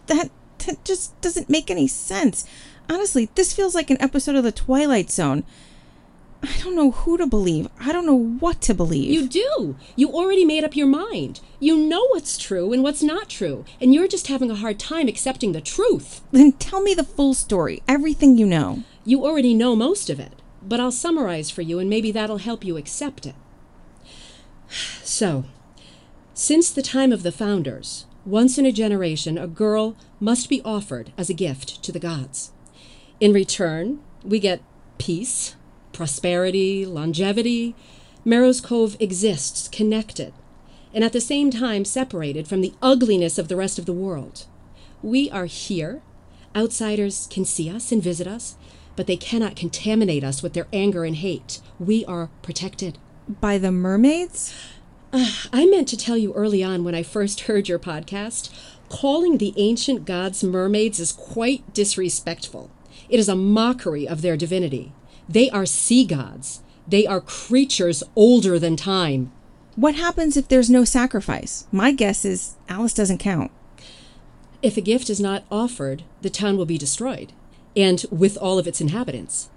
That 0.08 0.32
that 0.66 0.84
just 0.84 1.20
doesn't 1.22 1.50
make 1.50 1.72
any 1.72 1.88
sense. 1.88 2.46
Honestly, 2.90 3.30
this 3.36 3.54
feels 3.54 3.74
like 3.74 3.90
an 3.90 4.02
episode 4.02 4.36
of 4.36 4.44
The 4.44 4.52
Twilight 4.52 5.10
Zone. 5.10 5.46
I 6.42 6.58
don't 6.60 6.76
know 6.76 6.92
who 6.92 7.18
to 7.18 7.28
believe. 7.28 7.68
I 7.80 7.92
don't 7.92 8.06
know 8.06 8.38
what 8.40 8.62
to 8.62 8.74
believe. 8.74 9.12
You 9.12 9.28
do. 9.28 9.76
You 9.96 10.10
already 10.12 10.46
made 10.46 10.64
up 10.64 10.76
your 10.76 10.88
mind. 10.88 11.42
You 11.60 11.76
know 11.78 12.08
what's 12.08 12.38
true 12.38 12.72
and 12.72 12.82
what's 12.82 13.04
not 13.04 13.30
true, 13.30 13.66
and 13.82 13.94
you're 13.94 14.08
just 14.08 14.28
having 14.28 14.50
a 14.50 14.56
hard 14.56 14.80
time 14.80 15.08
accepting 15.08 15.52
the 15.52 15.62
truth. 15.62 16.22
Then 16.32 16.54
tell 16.54 16.82
me 16.82 16.94
the 16.94 17.04
full 17.04 17.34
story, 17.34 17.84
everything 17.88 18.38
you 18.38 18.46
know. 18.46 18.84
You 19.04 19.26
already 19.26 19.54
know 19.54 19.76
most 19.76 20.10
of 20.10 20.20
it, 20.20 20.34
but 20.62 20.80
I'll 20.80 20.92
summarize 20.92 21.50
for 21.50 21.62
you 21.62 21.80
and 21.80 21.90
maybe 21.90 22.12
that'll 22.12 22.38
help 22.38 22.64
you 22.64 22.78
accept 22.78 23.26
it. 23.26 23.36
So, 25.04 25.46
since 26.36 26.70
the 26.70 26.84
time 26.84 27.12
of 27.12 27.24
the 27.24 27.32
founders, 27.32 28.06
once 28.26 28.58
in 28.58 28.66
a 28.66 28.72
generation, 28.72 29.38
a 29.38 29.48
girl 29.48 29.98
must 30.20 30.48
be 30.48 30.62
offered 30.64 31.12
as 31.18 31.30
a 31.30 31.34
gift 31.34 31.84
to 31.84 31.92
the 31.92 32.00
gods. 32.00 32.52
In 33.20 33.34
return, 33.34 34.00
we 34.24 34.40
get 34.40 34.62
peace, 34.98 35.56
prosperity, 36.00 36.86
longevity. 36.86 37.76
Merrow's 38.24 38.62
Cove 38.62 38.96
exists 39.02 39.68
connected, 39.68 40.32
and 40.94 41.04
at 41.04 41.12
the 41.12 41.20
same 41.20 41.52
time 41.52 41.84
separated 41.84 42.48
from 42.48 42.62
the 42.62 42.72
ugliness 42.82 43.38
of 43.38 43.50
the 43.50 43.58
rest 43.58 43.78
of 43.78 43.86
the 43.86 43.92
world. 43.92 44.46
We 45.04 45.30
are 45.30 45.44
here. 45.44 46.02
Outsiders 46.56 47.28
can 47.30 47.44
see 47.44 47.70
us 47.70 47.92
and 47.92 48.02
visit 48.02 48.28
us, 48.28 48.56
but 48.96 49.08
they 49.08 49.18
cannot 49.18 49.58
contaminate 49.58 50.24
us 50.24 50.42
with 50.42 50.54
their 50.54 50.68
anger 50.72 51.04
and 51.04 51.18
hate. 51.18 51.60
We 51.80 52.06
are 52.06 52.30
protected. 52.44 52.98
By 53.28 53.58
the 53.58 53.74
mermaids? 53.74 54.56
Uh, 55.12 55.30
I 55.52 55.66
meant 55.66 55.90
to 55.90 55.98
tell 55.98 56.16
you 56.16 56.34
early 56.34 56.64
on 56.64 56.86
when 56.86 56.96
I 56.96 57.04
first 57.04 57.42
heard 57.42 57.68
your 57.68 57.78
podcast 57.78 58.50
calling 58.88 59.38
the 59.38 59.54
ancient 59.58 60.06
gods 60.06 60.46
mermaids 60.46 61.02
is 61.02 61.12
quite 61.12 61.74
disrespectful. 61.74 62.72
It 63.10 63.20
is 63.20 63.28
a 63.28 63.36
mockery 63.36 64.08
of 64.08 64.22
their 64.22 64.38
divinity. 64.38 64.94
They 65.30 65.48
are 65.52 65.68
sea 65.68 66.06
gods. 66.06 66.64
They 66.88 67.06
are 67.06 67.22
creatures 67.22 68.04
older 68.16 68.58
than 68.58 68.76
time. 68.76 69.32
What 69.76 69.94
happens 69.94 70.36
if 70.36 70.48
there's 70.48 70.72
no 70.72 70.84
sacrifice? 70.84 71.68
My 71.72 71.92
guess 71.92 72.26
is 72.26 72.56
Alice 72.68 72.96
doesn't 72.96 73.20
count. 73.20 73.52
If 74.64 74.76
a 74.76 74.82
gift 74.82 75.08
is 75.08 75.20
not 75.20 75.46
offered, 75.52 76.02
the 76.24 76.32
town 76.32 76.58
will 76.58 76.66
be 76.66 76.80
destroyed, 76.80 77.32
and 77.78 78.04
with 78.12 78.38
all 78.38 78.58
of 78.58 78.68
its 78.68 78.82
inhabitants. 78.82 79.50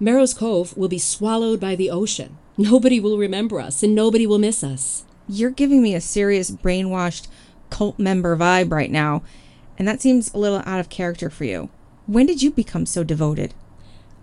Merrow's 0.00 0.34
Cove 0.34 0.76
will 0.76 0.88
be 0.88 0.98
swallowed 0.98 1.60
by 1.60 1.76
the 1.76 1.88
ocean. 1.88 2.36
Nobody 2.58 2.98
will 2.98 3.16
remember 3.16 3.60
us, 3.60 3.84
and 3.84 3.94
nobody 3.94 4.26
will 4.26 4.40
miss 4.40 4.64
us. 4.64 5.04
You're 5.28 5.50
giving 5.50 5.80
me 5.80 5.94
a 5.94 6.00
serious 6.00 6.50
brainwashed 6.50 7.28
cult 7.70 7.96
member 7.96 8.36
vibe 8.36 8.72
right 8.72 8.90
now, 8.90 9.22
and 9.78 9.86
that 9.86 10.02
seems 10.02 10.34
a 10.34 10.38
little 10.38 10.62
out 10.66 10.80
of 10.80 10.88
character 10.88 11.30
for 11.30 11.44
you. 11.44 11.70
When 12.06 12.26
did 12.26 12.42
you 12.42 12.50
become 12.50 12.86
so 12.86 13.04
devoted? 13.04 13.54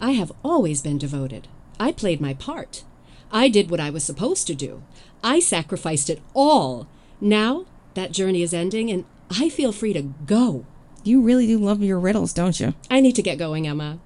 I 0.02 0.12
have 0.12 0.32
always 0.44 0.82
been 0.82 0.98
devoted. 0.98 1.48
I 1.80 1.92
played 1.92 2.22
my 2.22 2.34
part. 2.34 2.84
I 3.32 3.50
did 3.50 3.70
what 3.70 3.80
I 3.80 3.90
was 3.90 4.04
supposed 4.04 4.48
to 4.48 4.56
do. 4.56 4.82
I 5.24 5.40
sacrificed 5.40 6.10
it 6.10 6.22
all. 6.34 6.88
Now 7.22 7.66
that 7.94 8.12
journey 8.12 8.42
is 8.42 8.54
ending, 8.54 8.90
and 8.90 9.06
I 9.30 9.50
feel 9.50 9.72
free 9.72 9.94
to 9.94 10.02
go. 10.26 10.66
You 11.04 11.22
really 11.22 11.48
do 11.48 11.58
love 11.58 11.84
your 11.84 12.00
riddles, 12.00 12.34
don't 12.34 12.60
you? 12.60 12.74
I 12.90 13.00
need 13.00 13.16
to 13.16 13.22
get 13.22 13.38
going, 13.38 13.68
Emma. 13.68 14.00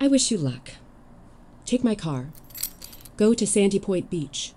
I 0.00 0.08
wish 0.08 0.30
you 0.30 0.38
luck. 0.38 0.72
Take 1.64 1.84
my 1.84 1.94
car. 1.94 2.28
Go 3.16 3.34
to 3.34 3.46
Sandy 3.46 3.78
Point 3.78 4.10
Beach. 4.10 4.52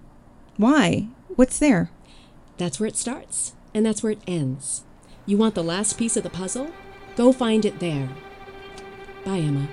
Why? 0.58 1.08
What's 1.36 1.60
there? 1.60 1.92
That's 2.58 2.80
where 2.80 2.88
it 2.88 2.96
starts, 2.96 3.54
and 3.74 3.86
that's 3.86 4.02
where 4.02 4.14
it 4.14 4.22
ends. 4.26 4.84
You 5.26 5.38
want 5.38 5.56
the 5.56 5.64
last 5.64 5.98
piece 5.98 6.16
of 6.16 6.24
the 6.24 6.30
puzzle? 6.30 6.72
Go 7.16 7.32
find 7.32 7.66
it 7.66 7.80
there. 7.80 8.10
Bye, 9.24 9.38
Emma. 9.38 9.68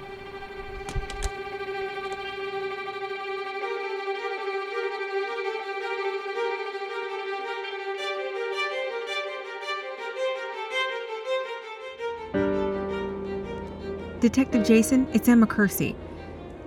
Detective 14.22 14.64
Jason, 14.64 15.08
it's 15.12 15.28
Emma 15.28 15.48
Kersey. 15.48 15.96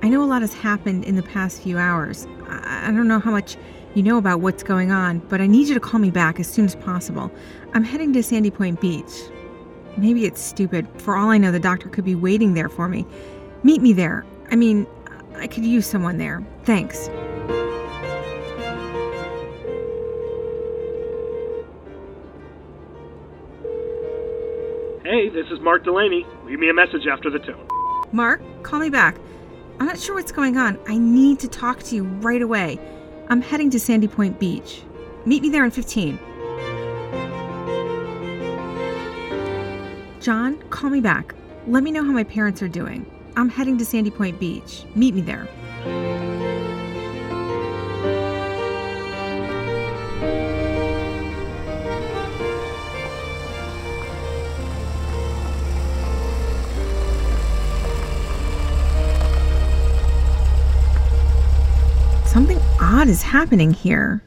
I 0.04 0.10
know 0.10 0.22
a 0.22 0.26
lot 0.26 0.42
has 0.42 0.54
happened 0.54 1.06
in 1.06 1.16
the 1.16 1.24
past 1.24 1.62
few 1.62 1.78
hours. 1.78 2.28
I, 2.50 2.90
I 2.90 2.92
don't 2.92 3.08
know 3.08 3.18
how 3.18 3.32
much 3.32 3.56
you 3.94 4.04
know 4.04 4.18
about 4.18 4.42
what's 4.42 4.62
going 4.62 4.92
on, 4.92 5.20
but 5.30 5.40
I 5.40 5.48
need 5.48 5.70
you 5.70 5.74
to 5.74 5.80
call 5.80 6.02
me 6.02 6.12
back 6.12 6.38
as 6.38 6.50
soon 6.50 6.66
as 6.66 6.76
possible. 6.76 7.32
I'm 7.74 7.86
heading 7.86 8.12
to 8.12 8.22
Sandy 8.22 8.52
Point 8.52 8.82
Beach. 8.82 9.10
Maybe 9.96 10.26
it's 10.26 10.42
stupid. 10.42 10.86
For 10.98 11.16
all 11.16 11.30
I 11.30 11.38
know, 11.38 11.54
the 11.54 11.62
doctor 11.62 11.88
could 11.88 12.04
be 12.04 12.14
waiting 12.14 12.56
there 12.56 12.68
for 12.68 12.90
me. 12.90 13.06
Meet 13.64 13.82
me 13.82 13.94
there. 13.94 14.26
I 14.52 14.58
mean, 14.58 14.86
I 15.38 15.48
could 15.48 15.64
use 15.64 15.88
someone 15.88 16.18
there. 16.18 16.46
Thanks. 16.64 17.10
This 25.36 25.48
is 25.52 25.60
Mark 25.60 25.84
Delaney. 25.84 26.26
Leave 26.46 26.60
me 26.60 26.70
a 26.70 26.74
message 26.74 27.08
after 27.12 27.30
the 27.30 27.40
tone. 27.40 27.68
Mark, 28.14 28.42
call 28.64 28.80
me 28.80 28.90
back. 28.90 29.18
I'm 29.80 29.86
not 29.86 30.00
sure 30.00 30.16
what's 30.16 30.32
going 30.32 30.56
on. 30.56 30.80
I 30.88 30.98
need 30.98 31.40
to 31.42 31.50
talk 31.50 31.84
to 31.84 31.96
you 31.96 32.04
right 32.04 32.42
away. 32.42 32.80
I'm 33.28 33.42
heading 33.42 33.70
to 33.72 33.80
Sandy 33.80 34.08
Point 34.08 34.40
Beach. 34.40 34.84
Meet 35.26 35.42
me 35.42 35.50
there 35.50 35.66
in 35.66 35.72
15. 35.72 36.18
John, 40.22 40.58
call 40.70 40.90
me 40.90 41.02
back. 41.02 41.36
Let 41.68 41.84
me 41.84 41.92
know 41.92 42.04
how 42.04 42.12
my 42.12 42.24
parents 42.24 42.62
are 42.62 42.70
doing. 42.70 43.06
I'm 43.36 43.50
heading 43.50 43.78
to 43.80 43.86
Sandy 43.86 44.12
Point 44.12 44.40
Beach. 44.40 44.86
Meet 44.96 45.16
me 45.16 45.22
there. 45.22 45.50
Something 63.06 63.18
odd 63.18 63.22
is 63.22 63.32
happening 63.32 63.74
here. 63.74 64.24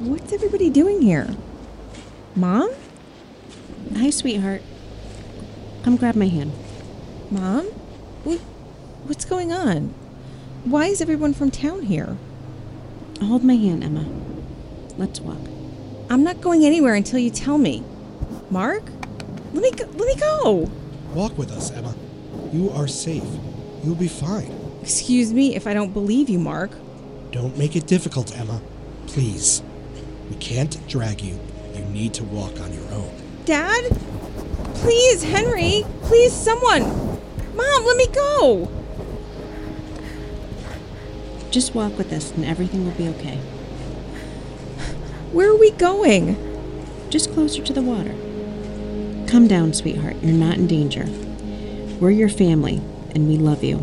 What's 0.00 0.34
everybody 0.34 0.68
doing 0.68 1.00
here? 1.00 1.34
Mom? 2.34 2.70
Hi, 3.96 4.10
sweetheart. 4.10 4.60
Come 5.82 5.96
grab 5.96 6.14
my 6.14 6.28
hand. 6.28 6.52
Mom? 7.30 7.64
What, 8.24 8.38
what's 9.06 9.24
going 9.24 9.50
on? 9.50 9.94
Why 10.64 10.88
is 10.88 11.00
everyone 11.00 11.32
from 11.32 11.50
town 11.50 11.84
here? 11.84 12.18
Hold 13.22 13.44
my 13.44 13.56
hand, 13.56 13.82
Emma. 13.82 14.04
Let's 14.98 15.20
walk. 15.22 15.40
I'm 16.10 16.22
not 16.22 16.42
going 16.42 16.66
anywhere 16.66 16.96
until 16.96 17.18
you 17.18 17.30
tell 17.30 17.56
me. 17.56 17.82
Mark? 18.50 18.82
Let 19.54 19.62
me 19.62 19.70
go. 19.70 19.86
Let 19.86 20.06
me 20.06 20.16
go. 20.16 20.70
Walk 21.14 21.38
with 21.38 21.50
us, 21.50 21.70
Emma. 21.70 21.94
You 22.56 22.70
are 22.70 22.88
safe. 22.88 23.22
You'll 23.84 23.96
be 23.96 24.08
fine. 24.08 24.50
Excuse 24.80 25.30
me 25.30 25.54
if 25.54 25.66
I 25.66 25.74
don't 25.74 25.92
believe 25.92 26.30
you, 26.30 26.38
Mark. 26.38 26.70
Don't 27.30 27.58
make 27.58 27.76
it 27.76 27.86
difficult, 27.86 28.34
Emma. 28.34 28.62
Please. 29.06 29.62
We 30.30 30.36
can't 30.36 30.74
drag 30.88 31.20
you. 31.20 31.38
You 31.74 31.84
need 31.84 32.14
to 32.14 32.24
walk 32.24 32.58
on 32.62 32.72
your 32.72 32.90
own. 32.94 33.14
Dad? 33.44 33.84
Please, 34.76 35.22
Henry. 35.22 35.84
Please, 36.04 36.32
someone. 36.32 36.82
Mom, 37.54 37.84
let 37.84 37.96
me 37.98 38.06
go. 38.06 38.70
Just 41.50 41.74
walk 41.74 41.98
with 41.98 42.10
us 42.10 42.32
and 42.32 42.46
everything 42.46 42.86
will 42.86 42.92
be 42.92 43.08
okay. 43.08 43.36
Where 45.30 45.50
are 45.50 45.58
we 45.58 45.72
going? 45.72 46.38
Just 47.10 47.34
closer 47.34 47.62
to 47.62 47.74
the 47.74 47.82
water. 47.82 48.14
Come 49.28 49.46
down, 49.46 49.74
sweetheart. 49.74 50.16
You're 50.22 50.32
not 50.32 50.56
in 50.56 50.66
danger. 50.66 51.06
We're 52.00 52.10
your 52.10 52.28
family, 52.28 52.80
and 53.14 53.28
we 53.28 53.36
love 53.38 53.64
you. 53.64 53.82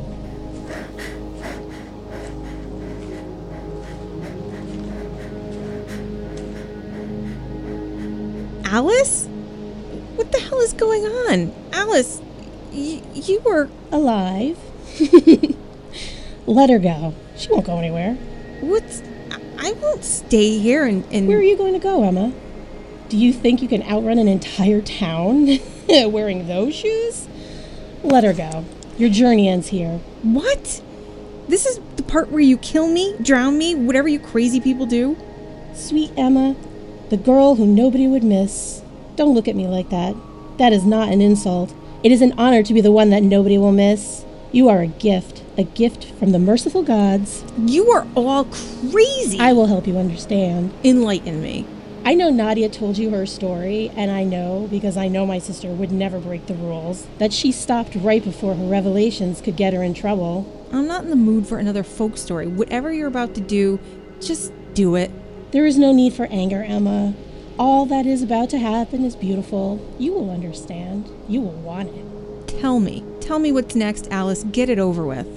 Alice? 8.65 9.27
What 10.15 10.31
the 10.31 10.39
hell 10.39 10.59
is 10.61 10.73
going 10.73 11.03
on? 11.05 11.53
Alice, 11.71 12.21
y- 12.71 13.01
you 13.13 13.39
were. 13.41 13.69
Alive. 13.91 14.57
Let 16.47 16.69
her 16.71 16.79
go. 16.79 17.13
She 17.37 17.49
won't 17.51 17.65
go 17.65 17.77
anywhere. 17.77 18.15
What's. 18.61 19.01
I- 19.31 19.39
I 19.69 19.71
won't 19.73 20.03
stay 20.03 20.57
here 20.57 20.85
and, 20.85 21.03
and. 21.11 21.27
Where 21.27 21.37
are 21.37 21.43
you 21.43 21.55
going 21.57 21.73
to 21.73 21.79
go, 21.79 22.03
Emma? 22.03 22.33
Do 23.09 23.17
you 23.17 23.31
think 23.31 23.61
you 23.61 23.67
can 23.67 23.83
outrun 23.83 24.17
an 24.17 24.27
entire 24.27 24.81
town 24.81 25.59
wearing 25.89 26.47
those 26.47 26.73
shoes? 26.73 27.27
Let 28.03 28.23
her 28.23 28.33
go. 28.33 28.65
Your 28.97 29.09
journey 29.09 29.47
ends 29.49 29.69
here. 29.69 29.99
What? 30.21 30.81
This 31.47 31.65
is 31.65 31.79
the 31.95 32.03
part 32.03 32.31
where 32.31 32.41
you 32.41 32.57
kill 32.57 32.87
me, 32.87 33.15
drown 33.21 33.57
me, 33.57 33.75
whatever 33.75 34.07
you 34.07 34.19
crazy 34.19 34.59
people 34.59 34.85
do? 34.85 35.17
Sweet 35.73 36.11
Emma, 36.15 36.55
the 37.09 37.17
girl 37.17 37.55
who 37.55 37.65
nobody 37.65 38.07
would 38.07 38.23
miss. 38.23 38.81
Don't 39.15 39.33
look 39.33 39.47
at 39.47 39.55
me 39.55 39.67
like 39.67 39.89
that. 39.89 40.15
That 40.57 40.73
is 40.73 40.85
not 40.85 41.09
an 41.09 41.21
insult. 41.21 41.73
It 42.03 42.11
is 42.11 42.21
an 42.21 42.33
honor 42.37 42.63
to 42.63 42.73
be 42.73 42.81
the 42.81 42.91
one 42.91 43.09
that 43.09 43.23
nobody 43.23 43.57
will 43.57 43.71
miss. 43.71 44.25
You 44.51 44.69
are 44.69 44.81
a 44.81 44.87
gift, 44.87 45.41
a 45.57 45.63
gift 45.63 46.05
from 46.05 46.31
the 46.31 46.39
merciful 46.39 46.83
gods. 46.83 47.43
You 47.57 47.89
are 47.91 48.05
all 48.15 48.45
crazy. 48.91 49.39
I 49.39 49.53
will 49.53 49.67
help 49.67 49.87
you 49.87 49.97
understand. 49.97 50.73
Enlighten 50.83 51.41
me. 51.41 51.65
I 52.05 52.15
know 52.15 52.29
Nadia 52.29 52.67
told 52.67 52.97
you 52.97 53.11
her 53.11 53.25
story, 53.25 53.89
and 53.95 54.11
I 54.11 54.25
know, 54.25 54.67
because 54.69 54.97
I 54.97 55.07
know 55.07 55.25
my 55.25 55.39
sister 55.39 55.69
would 55.69 55.93
never 55.93 56.19
break 56.19 56.47
the 56.47 56.53
rules, 56.53 57.07
that 57.17 57.31
she 57.31 57.53
stopped 57.53 57.95
right 57.95 58.21
before 58.21 58.55
her 58.55 58.65
revelations 58.65 59.39
could 59.39 59.55
get 59.55 59.71
her 59.71 59.81
in 59.81 59.93
trouble. 59.93 60.45
I'm 60.73 60.85
not 60.85 61.05
in 61.05 61.09
the 61.09 61.15
mood 61.15 61.47
for 61.47 61.59
another 61.59 61.81
folk 61.81 62.17
story. 62.17 62.45
Whatever 62.45 62.91
you're 62.91 63.07
about 63.07 63.35
to 63.35 63.41
do, 63.41 63.79
just 64.19 64.51
do 64.73 64.95
it. 64.95 65.11
There 65.51 65.65
is 65.65 65.77
no 65.77 65.93
need 65.93 66.11
for 66.11 66.25
anger, 66.25 66.61
Emma. 66.61 67.13
All 67.57 67.85
that 67.85 68.05
is 68.05 68.21
about 68.21 68.49
to 68.49 68.57
happen 68.57 69.05
is 69.05 69.15
beautiful. 69.15 69.79
You 69.97 70.11
will 70.11 70.29
understand. 70.29 71.09
You 71.29 71.39
will 71.39 71.51
want 71.51 71.87
it. 71.87 72.59
Tell 72.59 72.81
me. 72.81 73.01
Tell 73.21 73.39
me 73.39 73.53
what's 73.53 73.75
next, 73.75 74.09
Alice. 74.11 74.43
Get 74.43 74.69
it 74.69 74.77
over 74.77 75.05
with. 75.05 75.27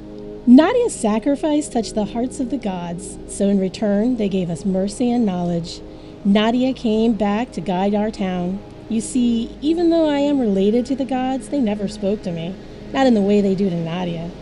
Nadia's 0.48 0.94
sacrifice 0.94 1.68
touched 1.68 1.94
the 1.94 2.06
hearts 2.06 2.40
of 2.40 2.50
the 2.50 2.58
gods, 2.58 3.18
so 3.28 3.48
in 3.48 3.60
return, 3.60 4.16
they 4.16 4.28
gave 4.28 4.50
us 4.50 4.64
mercy 4.64 5.12
and 5.12 5.24
knowledge. 5.24 5.80
Nadia 6.26 6.72
came 6.72 7.12
back 7.12 7.52
to 7.52 7.60
guide 7.60 7.94
our 7.94 8.10
town. 8.10 8.58
You 8.88 9.00
see, 9.00 9.56
even 9.62 9.90
though 9.90 10.08
I 10.08 10.18
am 10.18 10.40
related 10.40 10.84
to 10.86 10.96
the 10.96 11.04
gods, 11.04 11.50
they 11.50 11.60
never 11.60 11.86
spoke 11.86 12.24
to 12.24 12.32
me, 12.32 12.52
not 12.92 13.06
in 13.06 13.14
the 13.14 13.20
way 13.20 13.40
they 13.40 13.54
do 13.54 13.70
to 13.70 13.76
Nadia. 13.76 14.32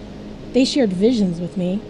They 0.54 0.64
shared 0.64 0.94
visions 0.94 1.40
with 1.40 1.58
me. 1.58 1.82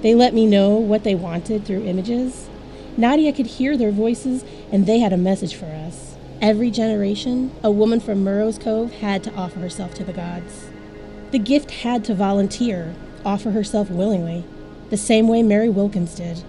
They 0.00 0.14
let 0.14 0.32
me 0.32 0.46
know 0.46 0.76
what 0.76 1.02
they 1.02 1.16
wanted 1.16 1.64
through 1.64 1.84
images. 1.84 2.48
Nadia 2.96 3.32
could 3.32 3.46
hear 3.46 3.76
their 3.76 3.90
voices, 3.90 4.44
and 4.70 4.86
they 4.86 5.00
had 5.00 5.12
a 5.12 5.16
message 5.16 5.56
for 5.56 5.66
us. 5.66 6.14
Every 6.40 6.70
generation, 6.70 7.50
a 7.64 7.70
woman 7.72 7.98
from 7.98 8.22
Merrow's 8.22 8.58
Cove 8.58 8.92
had 8.92 9.24
to 9.24 9.34
offer 9.34 9.58
herself 9.58 9.92
to 9.94 10.04
the 10.04 10.12
gods. 10.12 10.68
The 11.32 11.40
gift 11.40 11.72
had 11.82 12.04
to 12.04 12.14
volunteer, 12.14 12.94
offer 13.24 13.50
herself 13.50 13.90
willingly, 13.90 14.44
the 14.90 14.96
same 14.96 15.26
way 15.26 15.42
Mary 15.42 15.68
Wilkins 15.68 16.14
did. 16.14 16.44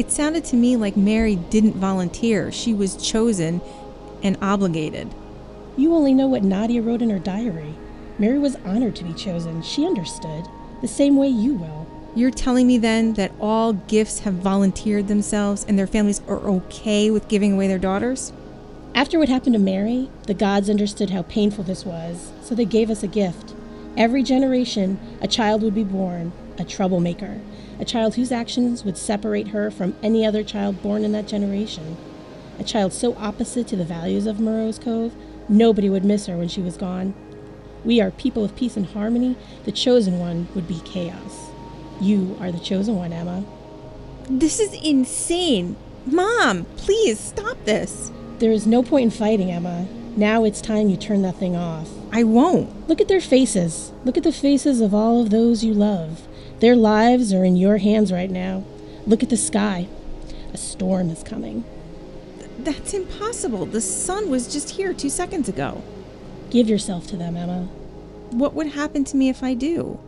It 0.00 0.10
sounded 0.10 0.46
to 0.46 0.56
me 0.56 0.78
like 0.78 0.96
Mary 0.96 1.36
didn't 1.36 1.76
volunteer. 1.76 2.50
She 2.50 2.72
was 2.72 2.96
chosen 2.96 3.60
and 4.22 4.38
obligated. 4.40 5.14
You 5.76 5.94
only 5.94 6.14
know 6.14 6.26
what 6.26 6.42
Nadia 6.42 6.80
wrote 6.80 7.02
in 7.02 7.10
her 7.10 7.18
diary. 7.18 7.74
Mary 8.18 8.38
was 8.38 8.56
honored 8.64 8.96
to 8.96 9.04
be 9.04 9.12
chosen. 9.12 9.60
She 9.60 9.84
understood, 9.84 10.46
the 10.80 10.88
same 10.88 11.18
way 11.18 11.28
you 11.28 11.52
will. 11.52 11.86
You're 12.14 12.30
telling 12.30 12.66
me 12.66 12.78
then 12.78 13.12
that 13.14 13.32
all 13.38 13.74
gifts 13.74 14.20
have 14.20 14.32
volunteered 14.32 15.06
themselves 15.06 15.66
and 15.68 15.78
their 15.78 15.86
families 15.86 16.22
are 16.26 16.48
okay 16.48 17.10
with 17.10 17.28
giving 17.28 17.52
away 17.52 17.68
their 17.68 17.78
daughters? 17.78 18.32
After 18.94 19.18
what 19.18 19.28
happened 19.28 19.52
to 19.52 19.58
Mary, 19.58 20.08
the 20.26 20.32
gods 20.32 20.70
understood 20.70 21.10
how 21.10 21.24
painful 21.24 21.64
this 21.64 21.84
was, 21.84 22.32
so 22.42 22.54
they 22.54 22.64
gave 22.64 22.88
us 22.88 23.02
a 23.02 23.06
gift. 23.06 23.54
Every 23.98 24.22
generation, 24.22 24.98
a 25.20 25.28
child 25.28 25.62
would 25.62 25.74
be 25.74 25.84
born, 25.84 26.32
a 26.56 26.64
troublemaker, 26.64 27.42
a 27.80 27.84
child 27.84 28.14
whose 28.14 28.30
actions 28.30 28.84
would 28.84 28.98
separate 28.98 29.48
her 29.48 29.70
from 29.70 29.96
any 30.02 30.24
other 30.24 30.44
child 30.44 30.82
born 30.82 31.02
in 31.02 31.12
that 31.12 31.26
generation. 31.26 31.96
A 32.58 32.64
child 32.64 32.92
so 32.92 33.16
opposite 33.16 33.66
to 33.68 33.76
the 33.76 33.84
values 33.84 34.26
of 34.26 34.38
Merrow's 34.38 34.78
Cove, 34.78 35.14
nobody 35.48 35.88
would 35.88 36.04
miss 36.04 36.26
her 36.26 36.36
when 36.36 36.48
she 36.48 36.60
was 36.60 36.76
gone. 36.76 37.14
We 37.82 37.98
are 38.00 38.10
people 38.10 38.44
of 38.44 38.54
peace 38.54 38.76
and 38.76 38.84
harmony. 38.84 39.34
The 39.64 39.72
chosen 39.72 40.18
one 40.18 40.48
would 40.54 40.68
be 40.68 40.80
chaos. 40.84 41.48
You 42.02 42.36
are 42.38 42.52
the 42.52 42.60
chosen 42.60 42.96
one, 42.96 43.14
Emma. 43.14 43.44
This 44.28 44.60
is 44.60 44.74
insane. 44.74 45.76
Mom, 46.04 46.66
please 46.76 47.18
stop 47.18 47.56
this. 47.64 48.12
There 48.40 48.52
is 48.52 48.66
no 48.66 48.82
point 48.82 49.04
in 49.04 49.10
fighting, 49.10 49.50
Emma. 49.50 49.86
Now 50.16 50.44
it's 50.44 50.60
time 50.60 50.90
you 50.90 50.98
turn 50.98 51.22
that 51.22 51.36
thing 51.36 51.56
off. 51.56 51.88
I 52.12 52.24
won't. 52.24 52.88
Look 52.88 53.00
at 53.00 53.08
their 53.08 53.20
faces. 53.20 53.92
Look 54.04 54.18
at 54.18 54.24
the 54.24 54.32
faces 54.32 54.82
of 54.82 54.92
all 54.92 55.22
of 55.22 55.30
those 55.30 55.64
you 55.64 55.72
love. 55.72 56.26
Their 56.60 56.76
lives 56.76 57.32
are 57.32 57.44
in 57.44 57.56
your 57.56 57.78
hands 57.78 58.12
right 58.12 58.30
now. 58.30 58.64
Look 59.06 59.22
at 59.22 59.30
the 59.30 59.36
sky. 59.38 59.88
A 60.52 60.58
storm 60.58 61.08
is 61.08 61.22
coming. 61.22 61.64
Th- 62.38 62.50
that's 62.58 62.92
impossible. 62.92 63.64
The 63.64 63.80
sun 63.80 64.28
was 64.28 64.52
just 64.52 64.70
here 64.70 64.92
two 64.92 65.08
seconds 65.08 65.48
ago. 65.48 65.82
Give 66.50 66.68
yourself 66.68 67.06
to 67.08 67.16
them, 67.16 67.36
Emma. 67.36 67.68
What 68.30 68.52
would 68.54 68.68
happen 68.68 69.04
to 69.04 69.16
me 69.16 69.30
if 69.30 69.42
I 69.42 69.54
do? 69.54 69.98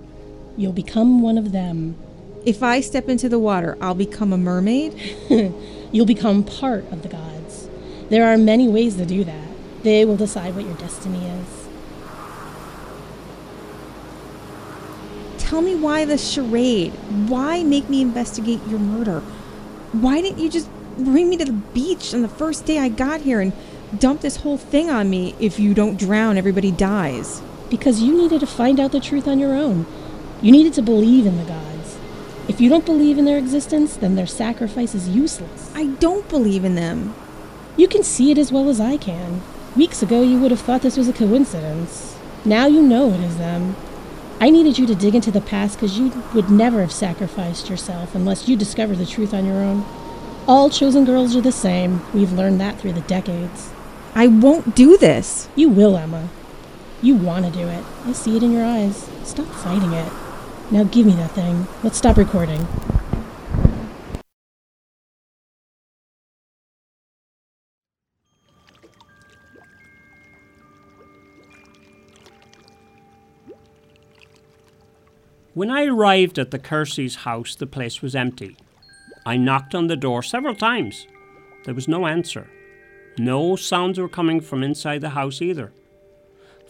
You'll 0.56 0.74
become 0.74 1.22
one 1.22 1.38
of 1.38 1.52
them. 1.52 1.96
If 2.44 2.62
I 2.62 2.80
step 2.80 3.08
into 3.08 3.30
the 3.30 3.38
water, 3.38 3.78
I'll 3.80 3.94
become 3.94 4.32
a 4.32 4.38
mermaid? 4.38 4.94
You'll 5.92 6.06
become 6.06 6.44
part 6.44 6.84
of 6.92 7.02
the 7.02 7.08
gods. 7.08 7.68
There 8.10 8.26
are 8.26 8.36
many 8.36 8.68
ways 8.68 8.96
to 8.96 9.06
do 9.06 9.24
that. 9.24 9.48
They 9.84 10.04
will 10.04 10.18
decide 10.18 10.54
what 10.54 10.66
your 10.66 10.76
destiny 10.76 11.26
is. 11.26 11.61
Tell 15.52 15.60
me 15.60 15.74
why 15.74 16.06
the 16.06 16.16
charade? 16.16 16.94
Why 17.28 17.62
make 17.62 17.90
me 17.90 18.00
investigate 18.00 18.66
your 18.68 18.78
murder? 18.78 19.20
Why 19.92 20.22
didn't 20.22 20.38
you 20.38 20.48
just 20.48 20.66
bring 20.96 21.28
me 21.28 21.36
to 21.36 21.44
the 21.44 21.52
beach 21.52 22.14
on 22.14 22.22
the 22.22 22.28
first 22.28 22.64
day 22.64 22.78
I 22.78 22.88
got 22.88 23.20
here 23.20 23.38
and 23.38 23.52
dump 23.98 24.22
this 24.22 24.36
whole 24.36 24.56
thing 24.56 24.88
on 24.88 25.10
me? 25.10 25.34
If 25.38 25.60
you 25.60 25.74
don't 25.74 25.98
drown, 25.98 26.38
everybody 26.38 26.70
dies. 26.70 27.42
Because 27.68 28.00
you 28.00 28.16
needed 28.16 28.40
to 28.40 28.46
find 28.46 28.80
out 28.80 28.92
the 28.92 28.98
truth 28.98 29.28
on 29.28 29.38
your 29.38 29.54
own. 29.54 29.84
You 30.40 30.52
needed 30.52 30.72
to 30.72 30.80
believe 30.80 31.26
in 31.26 31.36
the 31.36 31.44
gods. 31.44 31.98
If 32.48 32.58
you 32.58 32.70
don't 32.70 32.86
believe 32.86 33.18
in 33.18 33.26
their 33.26 33.36
existence, 33.36 33.94
then 33.94 34.14
their 34.14 34.26
sacrifice 34.26 34.94
is 34.94 35.10
useless. 35.10 35.70
I 35.74 35.84
don't 35.84 36.26
believe 36.30 36.64
in 36.64 36.76
them. 36.76 37.14
You 37.76 37.88
can 37.88 38.04
see 38.04 38.30
it 38.30 38.38
as 38.38 38.50
well 38.50 38.70
as 38.70 38.80
I 38.80 38.96
can. 38.96 39.42
Weeks 39.76 40.02
ago, 40.02 40.22
you 40.22 40.40
would 40.40 40.50
have 40.50 40.60
thought 40.60 40.80
this 40.80 40.96
was 40.96 41.10
a 41.10 41.12
coincidence. 41.12 42.16
Now 42.42 42.68
you 42.68 42.80
know 42.80 43.12
it 43.12 43.20
is 43.20 43.36
them. 43.36 43.76
I 44.42 44.50
needed 44.50 44.76
you 44.76 44.88
to 44.88 44.96
dig 44.96 45.14
into 45.14 45.30
the 45.30 45.40
past 45.40 45.76
because 45.76 45.96
you 45.96 46.08
would 46.34 46.50
never 46.50 46.80
have 46.80 46.90
sacrificed 46.90 47.70
yourself 47.70 48.12
unless 48.16 48.48
you 48.48 48.56
discovered 48.56 48.96
the 48.96 49.06
truth 49.06 49.32
on 49.32 49.46
your 49.46 49.62
own. 49.62 49.84
All 50.48 50.68
chosen 50.68 51.04
girls 51.04 51.36
are 51.36 51.40
the 51.40 51.52
same. 51.52 52.02
We've 52.12 52.32
learned 52.32 52.60
that 52.60 52.80
through 52.80 52.94
the 52.94 53.02
decades. 53.02 53.70
I 54.16 54.26
won't 54.26 54.74
do 54.74 54.98
this. 54.98 55.48
You 55.54 55.68
will, 55.68 55.96
Emma. 55.96 56.28
You 57.00 57.14
want 57.14 57.46
to 57.46 57.52
do 57.52 57.68
it. 57.68 57.84
I 58.04 58.14
see 58.14 58.36
it 58.36 58.42
in 58.42 58.50
your 58.50 58.64
eyes. 58.64 59.08
Stop 59.22 59.46
fighting 59.46 59.92
it. 59.92 60.12
Now 60.72 60.82
give 60.82 61.06
me 61.06 61.12
that 61.12 61.30
thing. 61.30 61.68
Let's 61.84 61.98
stop 61.98 62.16
recording. 62.16 62.66
When 75.54 75.70
I 75.70 75.84
arrived 75.84 76.38
at 76.38 76.50
the 76.50 76.58
Kersey's 76.58 77.14
house, 77.14 77.54
the 77.54 77.66
place 77.66 78.00
was 78.00 78.14
empty. 78.14 78.56
I 79.26 79.36
knocked 79.36 79.74
on 79.74 79.86
the 79.86 79.96
door 79.96 80.22
several 80.22 80.54
times. 80.54 81.06
There 81.64 81.74
was 81.74 81.86
no 81.86 82.06
answer. 82.06 82.48
No 83.18 83.54
sounds 83.56 83.98
were 83.98 84.08
coming 84.08 84.40
from 84.40 84.62
inside 84.62 85.02
the 85.02 85.10
house 85.10 85.42
either. 85.42 85.74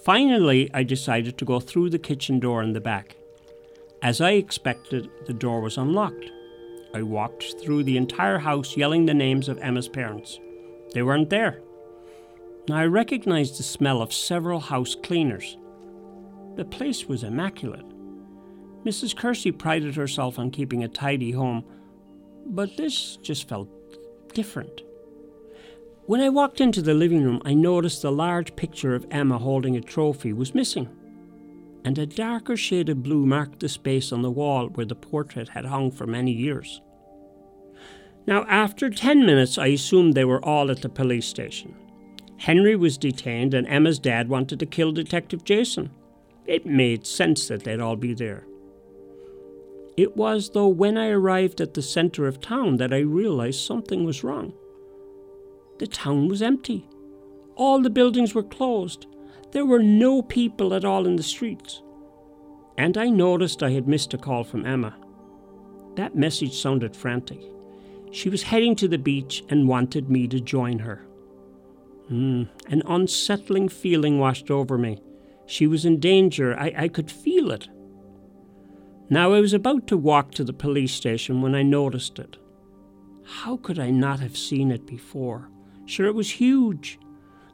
Finally, 0.04 0.68
I 0.74 0.82
decided 0.82 1.38
to 1.38 1.44
go 1.44 1.60
through 1.60 1.90
the 1.90 1.98
kitchen 2.00 2.40
door 2.40 2.60
in 2.60 2.72
the 2.72 2.80
back. 2.80 3.14
As 4.02 4.20
I 4.20 4.32
expected, 4.32 5.08
the 5.26 5.32
door 5.32 5.60
was 5.60 5.78
unlocked. 5.78 6.32
I 6.92 7.02
walked 7.02 7.54
through 7.62 7.84
the 7.84 7.96
entire 7.96 8.38
house 8.38 8.76
yelling 8.76 9.06
the 9.06 9.14
names 9.14 9.48
of 9.48 9.58
Emma's 9.58 9.88
parents. 9.88 10.40
They 10.92 11.02
weren't 11.02 11.30
there. 11.30 11.62
Now 12.68 12.78
I 12.78 12.86
recognized 12.86 13.60
the 13.60 13.62
smell 13.62 14.02
of 14.02 14.12
several 14.12 14.58
house 14.58 14.96
cleaners. 14.96 15.56
The 16.56 16.64
place 16.64 17.06
was 17.06 17.22
immaculate. 17.22 17.86
Mrs. 18.84 19.16
Kersey 19.16 19.52
prided 19.52 19.94
herself 19.94 20.38
on 20.38 20.50
keeping 20.50 20.82
a 20.82 20.88
tidy 20.88 21.32
home, 21.32 21.64
but 22.46 22.76
this 22.76 23.16
just 23.16 23.48
felt 23.48 23.68
different. 24.34 24.82
When 26.06 26.20
I 26.20 26.30
walked 26.30 26.60
into 26.60 26.82
the 26.82 26.94
living 26.94 27.22
room, 27.22 27.40
I 27.44 27.54
noticed 27.54 28.02
the 28.02 28.10
large 28.10 28.56
picture 28.56 28.94
of 28.94 29.06
Emma 29.10 29.38
holding 29.38 29.76
a 29.76 29.80
trophy 29.80 30.32
was 30.32 30.54
missing, 30.54 30.88
and 31.84 31.96
a 31.96 32.06
darker 32.06 32.56
shade 32.56 32.88
of 32.88 33.04
blue 33.04 33.24
marked 33.24 33.60
the 33.60 33.68
space 33.68 34.10
on 34.10 34.22
the 34.22 34.30
wall 34.30 34.68
where 34.68 34.86
the 34.86 34.96
portrait 34.96 35.50
had 35.50 35.66
hung 35.66 35.92
for 35.92 36.06
many 36.06 36.32
years. 36.32 36.80
Now, 38.26 38.44
after 38.48 38.90
10 38.90 39.24
minutes, 39.24 39.58
I 39.58 39.68
assumed 39.68 40.14
they 40.14 40.24
were 40.24 40.44
all 40.44 40.70
at 40.70 40.82
the 40.82 40.88
police 40.88 41.26
station. 41.26 41.74
Henry 42.36 42.74
was 42.74 42.98
detained, 42.98 43.54
and 43.54 43.66
Emma's 43.68 44.00
dad 44.00 44.28
wanted 44.28 44.58
to 44.58 44.66
kill 44.66 44.90
Detective 44.90 45.44
Jason. 45.44 45.90
It 46.46 46.66
made 46.66 47.06
sense 47.06 47.46
that 47.46 47.62
they'd 47.62 47.80
all 47.80 47.96
be 47.96 48.14
there. 48.14 48.44
It 49.96 50.16
was, 50.16 50.50
though, 50.50 50.68
when 50.68 50.96
I 50.96 51.08
arrived 51.08 51.60
at 51.60 51.74
the 51.74 51.82
center 51.82 52.26
of 52.26 52.40
town 52.40 52.78
that 52.78 52.92
I 52.92 52.98
realized 52.98 53.60
something 53.60 54.04
was 54.04 54.24
wrong. 54.24 54.54
The 55.78 55.86
town 55.86 56.28
was 56.28 56.42
empty. 56.42 56.88
All 57.56 57.80
the 57.80 57.90
buildings 57.90 58.34
were 58.34 58.42
closed. 58.42 59.06
There 59.52 59.66
were 59.66 59.82
no 59.82 60.22
people 60.22 60.72
at 60.72 60.84
all 60.84 61.06
in 61.06 61.16
the 61.16 61.22
streets. 61.22 61.82
And 62.78 62.96
I 62.96 63.10
noticed 63.10 63.62
I 63.62 63.70
had 63.70 63.86
missed 63.86 64.14
a 64.14 64.18
call 64.18 64.44
from 64.44 64.64
Emma. 64.64 64.96
That 65.96 66.16
message 66.16 66.54
sounded 66.54 66.96
frantic. 66.96 67.42
She 68.10 68.30
was 68.30 68.44
heading 68.44 68.76
to 68.76 68.88
the 68.88 68.98
beach 68.98 69.44
and 69.50 69.68
wanted 69.68 70.08
me 70.08 70.26
to 70.28 70.40
join 70.40 70.78
her. 70.78 71.06
Mm, 72.10 72.48
an 72.68 72.82
unsettling 72.86 73.68
feeling 73.68 74.18
washed 74.18 74.50
over 74.50 74.78
me. 74.78 75.02
She 75.46 75.66
was 75.66 75.84
in 75.84 76.00
danger. 76.00 76.58
I, 76.58 76.72
I 76.76 76.88
could 76.88 77.10
feel 77.10 77.50
it. 77.50 77.68
Now 79.12 79.34
I 79.34 79.40
was 79.40 79.52
about 79.52 79.86
to 79.88 79.98
walk 79.98 80.30
to 80.30 80.42
the 80.42 80.54
police 80.54 80.94
station 80.94 81.42
when 81.42 81.54
I 81.54 81.62
noticed 81.62 82.18
it. 82.18 82.38
How 83.26 83.58
could 83.58 83.78
I 83.78 83.90
not 83.90 84.20
have 84.20 84.38
seen 84.38 84.70
it 84.70 84.86
before? 84.86 85.50
Sure, 85.84 86.06
it 86.06 86.14
was 86.14 86.30
huge. 86.30 86.98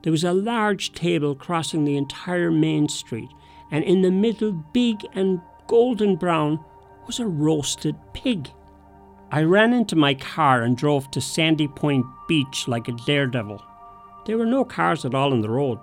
There 0.05 0.13
was 0.13 0.23
a 0.23 0.33
large 0.33 0.93
table 0.93 1.35
crossing 1.35 1.85
the 1.85 1.97
entire 1.97 2.53
main 2.53 2.89
street, 2.89 3.29
and 3.73 3.83
in 3.83 4.03
the 4.03 4.13
middle, 4.13 4.53
big 4.73 5.05
and 5.15 5.41
golden 5.67 6.15
brown, 6.15 6.65
was 7.09 7.19
a 7.19 7.27
roasted 7.27 7.97
pig. 8.13 8.49
I 9.33 9.43
ran 9.43 9.73
into 9.73 9.97
my 9.97 10.15
car 10.15 10.63
and 10.63 10.77
drove 10.77 11.11
to 11.11 11.21
Sandy 11.21 11.67
Point 11.67 12.07
Beach 12.29 12.69
like 12.69 12.87
a 12.87 12.93
daredevil. 12.93 13.61
There 14.27 14.39
were 14.39 14.47
no 14.47 14.65
cars 14.65 15.05
at 15.05 15.13
all 15.13 15.33
in 15.33 15.41
the 15.41 15.51
road. 15.51 15.81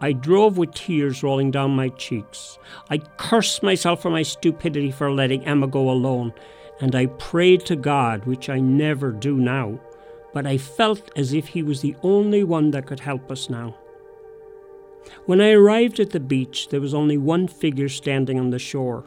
I 0.00 0.12
drove 0.12 0.58
with 0.58 0.74
tears 0.74 1.22
rolling 1.22 1.50
down 1.50 1.72
my 1.72 1.88
cheeks. 1.90 2.58
I 2.88 2.98
cursed 2.98 3.62
myself 3.62 4.00
for 4.00 4.10
my 4.10 4.22
stupidity 4.22 4.92
for 4.92 5.10
letting 5.10 5.44
Emma 5.44 5.66
go 5.66 5.90
alone, 5.90 6.32
and 6.80 6.94
I 6.94 7.06
prayed 7.06 7.66
to 7.66 7.76
God, 7.76 8.24
which 8.24 8.48
I 8.48 8.60
never 8.60 9.10
do 9.10 9.36
now, 9.36 9.80
but 10.32 10.46
I 10.46 10.56
felt 10.56 11.10
as 11.16 11.32
if 11.32 11.48
He 11.48 11.62
was 11.62 11.80
the 11.80 11.96
only 12.02 12.44
one 12.44 12.70
that 12.70 12.86
could 12.86 13.00
help 13.00 13.30
us 13.30 13.50
now. 13.50 13.76
When 15.26 15.40
I 15.40 15.52
arrived 15.52 15.98
at 15.98 16.10
the 16.10 16.20
beach, 16.20 16.68
there 16.68 16.80
was 16.80 16.94
only 16.94 17.18
one 17.18 17.48
figure 17.48 17.88
standing 17.88 18.38
on 18.38 18.50
the 18.50 18.58
shore. 18.58 19.04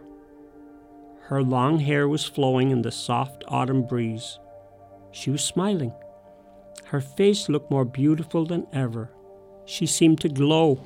Her 1.24 1.42
long 1.42 1.80
hair 1.80 2.08
was 2.10 2.26
flowing 2.26 2.72
in 2.72 2.82
the 2.82 2.92
soft 2.92 3.44
autumn 3.48 3.84
breeze. 3.84 4.40
She 5.12 5.30
was 5.30 5.44
smiling. 5.44 5.94
Her 6.86 7.00
face 7.00 7.48
looked 7.48 7.72
more 7.72 7.86
beautiful 7.86 8.46
than 8.46 8.68
ever. 8.74 9.12
She 9.72 9.86
seemed 9.86 10.20
to 10.20 10.28
glow. 10.28 10.82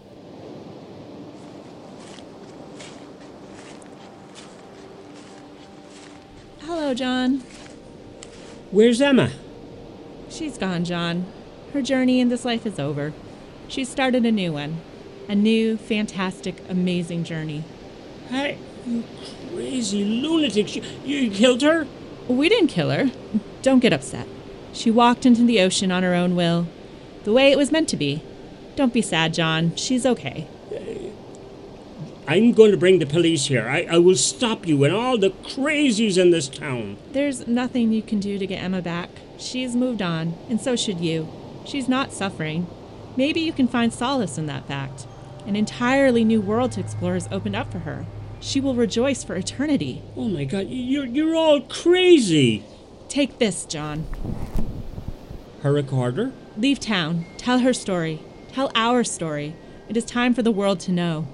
Hello, 6.60 6.93
John. 6.93 7.41
Where's 8.69 9.02
Emma? 9.02 9.32
She's 10.30 10.60
gone, 10.60 10.86
John. 10.86 11.26
Her 11.74 11.82
journey 11.82 12.19
in 12.19 12.30
this 12.30 12.45
life 12.45 12.67
is 12.67 12.78
over. 12.78 13.12
She's 13.67 13.89
started 13.89 14.24
a 14.24 14.32
new 14.32 14.54
one. 14.54 14.82
A 15.28 15.34
new, 15.34 15.78
fantastic, 15.78 16.62
amazing 16.69 17.24
journey. 17.24 17.63
Hey, 18.30 18.60
you 18.86 19.04
crazy 19.52 20.06
lunatic. 20.06 20.76
You, 20.76 20.84
you 21.04 21.32
killed 21.32 21.63
her? 21.63 21.88
We 22.28 22.50
didn't 22.50 22.67
kill 22.67 22.91
her. 22.91 23.10
Don't 23.63 23.80
get 23.80 23.93
upset. 23.93 24.28
She 24.74 24.91
walked 24.91 25.26
into 25.26 25.43
the 25.43 25.60
ocean 25.60 25.91
on 25.91 26.04
her 26.04 26.13
own 26.13 26.36
will, 26.36 26.67
the 27.24 27.34
way 27.34 27.52
it 27.52 27.58
was 27.58 27.71
meant 27.71 27.89
to 27.89 27.98
be. 27.98 28.21
Don't 28.75 28.93
be 28.93 29.01
sad, 29.01 29.33
John. 29.33 29.75
She's 29.75 30.05
okay. 30.05 30.47
I'm 32.27 32.53
going 32.53 32.71
to 32.71 32.77
bring 32.77 32.99
the 32.99 33.05
police 33.05 33.45
here. 33.45 33.67
I, 33.67 33.83
I 33.89 33.97
will 33.99 34.15
stop 34.15 34.67
you 34.67 34.83
and 34.83 34.93
all 34.93 35.17
the 35.17 35.29
crazies 35.29 36.17
in 36.17 36.31
this 36.31 36.49
town. 36.49 36.97
There's 37.11 37.47
nothing 37.47 37.91
you 37.91 38.01
can 38.01 38.19
do 38.19 38.39
to 38.39 38.47
get 38.47 38.63
Emma 38.63 38.81
back. 38.81 39.09
She's 39.38 39.75
moved 39.75 40.01
on, 40.01 40.33
and 40.49 40.59
so 40.59 40.75
should 40.75 40.99
you. 40.99 41.29
She's 41.65 41.88
not 41.88 42.11
suffering. 42.11 42.67
Maybe 43.15 43.41
you 43.41 43.53
can 43.53 43.67
find 43.67 43.93
solace 43.93 44.38
in 44.38 44.47
that 44.47 44.67
fact. 44.67 45.05
An 45.45 45.55
entirely 45.55 46.23
new 46.23 46.41
world 46.41 46.71
to 46.73 46.79
explore 46.79 47.13
has 47.13 47.27
opened 47.31 47.55
up 47.55 47.71
for 47.71 47.79
her. 47.79 48.05
She 48.39 48.59
will 48.59 48.75
rejoice 48.75 49.23
for 49.23 49.35
eternity. 49.35 50.01
Oh 50.17 50.27
my 50.27 50.45
god, 50.45 50.67
you're, 50.69 51.05
you're 51.05 51.35
all 51.35 51.61
crazy. 51.61 52.65
Take 53.07 53.38
this, 53.38 53.65
John. 53.65 54.07
Her 55.61 55.71
recorder? 55.71 56.33
Leave 56.57 56.79
town. 56.79 57.25
Tell 57.38 57.59
her 57.59 57.73
story. 57.73 58.19
Tell 58.56 58.72
our 58.74 59.04
story. 59.04 59.54
It 59.89 59.98
is 59.98 60.06
time 60.06 60.34
for 60.34 60.41
the 60.41 60.50
world 60.50 60.80
to 60.82 60.91
know. 60.94 61.28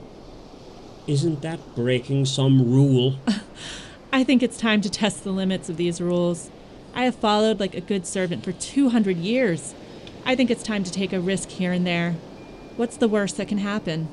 Isn't 1.05 1.43
that 1.43 1.75
breaking 1.75 2.25
some 2.25 2.67
rule? 2.73 3.19
I 4.11 4.23
think 4.23 4.41
it's 4.41 4.57
time 4.57 4.81
to 4.81 4.89
test 4.89 5.23
the 5.23 5.29
limits 5.29 5.69
of 5.69 5.77
these 5.77 6.01
rules. 6.01 6.49
I 6.95 7.03
have 7.03 7.13
followed 7.13 7.59
like 7.59 7.75
a 7.75 7.79
good 7.79 8.07
servant 8.07 8.43
for 8.43 8.53
200 8.53 9.17
years. 9.17 9.75
I 10.25 10.35
think 10.35 10.49
it's 10.49 10.63
time 10.63 10.83
to 10.83 10.91
take 10.91 11.13
a 11.13 11.19
risk 11.19 11.49
here 11.49 11.71
and 11.71 11.85
there. 11.85 12.15
What's 12.75 12.97
the 12.97 13.07
worst 13.07 13.37
that 13.37 13.47
can 13.47 13.59
happen? 13.59 14.07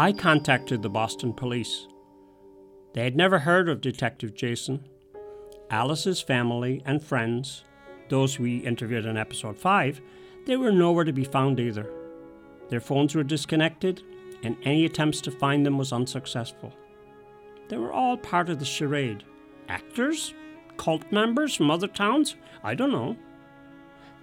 I 0.00 0.14
contacted 0.14 0.80
the 0.80 0.88
Boston 0.88 1.34
police. 1.34 1.86
They 2.94 3.04
had 3.04 3.16
never 3.16 3.40
heard 3.40 3.68
of 3.68 3.82
Detective 3.82 4.32
Jason. 4.32 4.88
Alice's 5.68 6.22
family 6.22 6.80
and 6.86 7.04
friends, 7.04 7.64
those 8.08 8.38
we 8.38 8.60
interviewed 8.60 9.04
in 9.04 9.18
episode 9.18 9.58
5, 9.58 10.00
they 10.46 10.56
were 10.56 10.72
nowhere 10.72 11.04
to 11.04 11.12
be 11.12 11.24
found 11.24 11.60
either. 11.60 11.86
Their 12.70 12.80
phones 12.80 13.14
were 13.14 13.22
disconnected, 13.22 14.02
and 14.42 14.56
any 14.62 14.86
attempts 14.86 15.20
to 15.20 15.30
find 15.30 15.66
them 15.66 15.76
was 15.76 15.92
unsuccessful. 15.92 16.72
They 17.68 17.76
were 17.76 17.92
all 17.92 18.16
part 18.16 18.48
of 18.48 18.58
the 18.58 18.64
charade. 18.64 19.22
Actors? 19.68 20.32
Cult 20.78 21.12
members 21.12 21.54
from 21.54 21.70
other 21.70 21.88
towns? 21.88 22.36
I 22.64 22.74
don't 22.74 22.90
know. 22.90 23.18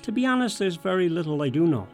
To 0.02 0.12
be 0.12 0.26
honest, 0.26 0.58
there's 0.58 0.78
very 0.78 1.08
little 1.08 1.44
I 1.44 1.50
do 1.50 1.68
know. 1.68 1.88